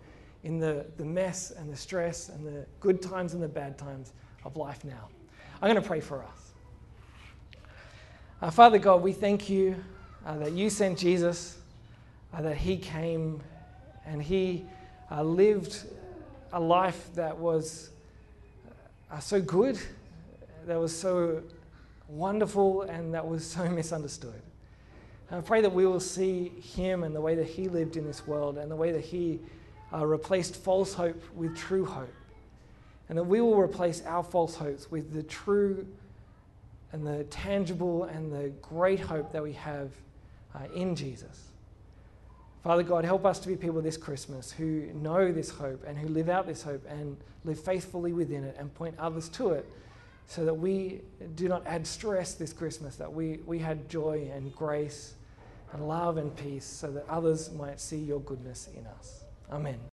in 0.42 0.58
the, 0.58 0.86
the 0.96 1.04
mess 1.04 1.50
and 1.50 1.70
the 1.70 1.76
stress 1.76 2.30
and 2.30 2.46
the 2.46 2.64
good 2.80 3.02
times 3.02 3.34
and 3.34 3.42
the 3.42 3.48
bad 3.48 3.76
times 3.76 4.14
of 4.46 4.56
life 4.56 4.86
now. 4.86 5.10
I'm 5.60 5.70
going 5.70 5.82
to 5.82 5.86
pray 5.86 6.00
for 6.00 6.22
us. 6.22 6.52
Uh, 8.40 8.50
Father 8.50 8.78
God, 8.78 9.02
we 9.02 9.12
thank 9.12 9.50
you 9.50 9.84
uh, 10.24 10.38
that 10.38 10.52
you 10.52 10.70
sent 10.70 10.98
Jesus, 10.98 11.58
uh, 12.32 12.40
that 12.40 12.56
He 12.56 12.78
came 12.78 13.42
and 14.06 14.22
He 14.22 14.64
uh, 15.10 15.22
lived 15.22 15.84
a 16.52 16.60
life 16.60 17.08
that 17.14 17.36
was 17.36 17.90
uh, 19.10 19.18
so 19.18 19.40
good, 19.40 19.78
that 20.66 20.78
was 20.78 20.96
so 20.96 21.42
wonderful, 22.08 22.82
and 22.82 23.14
that 23.14 23.26
was 23.26 23.44
so 23.44 23.68
misunderstood. 23.68 24.40
And 25.30 25.38
I 25.38 25.42
pray 25.42 25.60
that 25.60 25.72
we 25.72 25.86
will 25.86 26.00
see 26.00 26.48
him 26.48 27.04
and 27.04 27.14
the 27.14 27.20
way 27.20 27.34
that 27.34 27.46
he 27.46 27.68
lived 27.68 27.96
in 27.96 28.06
this 28.06 28.26
world 28.26 28.56
and 28.56 28.70
the 28.70 28.76
way 28.76 28.92
that 28.92 29.04
he 29.04 29.40
uh, 29.92 30.06
replaced 30.06 30.56
false 30.56 30.94
hope 30.94 31.22
with 31.34 31.56
true 31.56 31.84
hope. 31.84 32.12
And 33.08 33.16
that 33.16 33.24
we 33.24 33.40
will 33.40 33.58
replace 33.58 34.02
our 34.04 34.22
false 34.22 34.54
hopes 34.54 34.90
with 34.90 35.12
the 35.12 35.22
true 35.22 35.86
and 36.92 37.06
the 37.06 37.24
tangible 37.24 38.04
and 38.04 38.32
the 38.32 38.50
great 38.62 39.00
hope 39.00 39.32
that 39.32 39.42
we 39.42 39.52
have 39.52 39.90
uh, 40.54 40.60
in 40.74 40.94
Jesus. 40.94 41.48
Father 42.62 42.82
God, 42.82 43.04
help 43.04 43.24
us 43.24 43.38
to 43.40 43.48
be 43.48 43.56
people 43.56 43.80
this 43.80 43.96
Christmas 43.96 44.50
who 44.50 44.86
know 44.94 45.32
this 45.32 45.50
hope 45.50 45.84
and 45.86 45.96
who 45.96 46.08
live 46.08 46.28
out 46.28 46.46
this 46.46 46.62
hope 46.62 46.84
and 46.88 47.16
live 47.44 47.58
faithfully 47.60 48.12
within 48.12 48.44
it 48.44 48.56
and 48.58 48.72
point 48.74 48.94
others 48.98 49.28
to 49.30 49.50
it 49.50 49.68
so 50.26 50.44
that 50.44 50.54
we 50.54 51.00
do 51.36 51.48
not 51.48 51.66
add 51.66 51.86
stress 51.86 52.34
this 52.34 52.52
Christmas, 52.52 52.96
that 52.96 53.12
we, 53.12 53.38
we 53.46 53.58
had 53.58 53.88
joy 53.88 54.30
and 54.34 54.54
grace 54.54 55.14
and 55.72 55.88
love 55.88 56.18
and 56.18 56.34
peace 56.36 56.64
so 56.66 56.90
that 56.90 57.06
others 57.08 57.50
might 57.52 57.80
see 57.80 57.98
your 57.98 58.20
goodness 58.20 58.68
in 58.76 58.86
us. 58.86 59.24
Amen. 59.50 59.78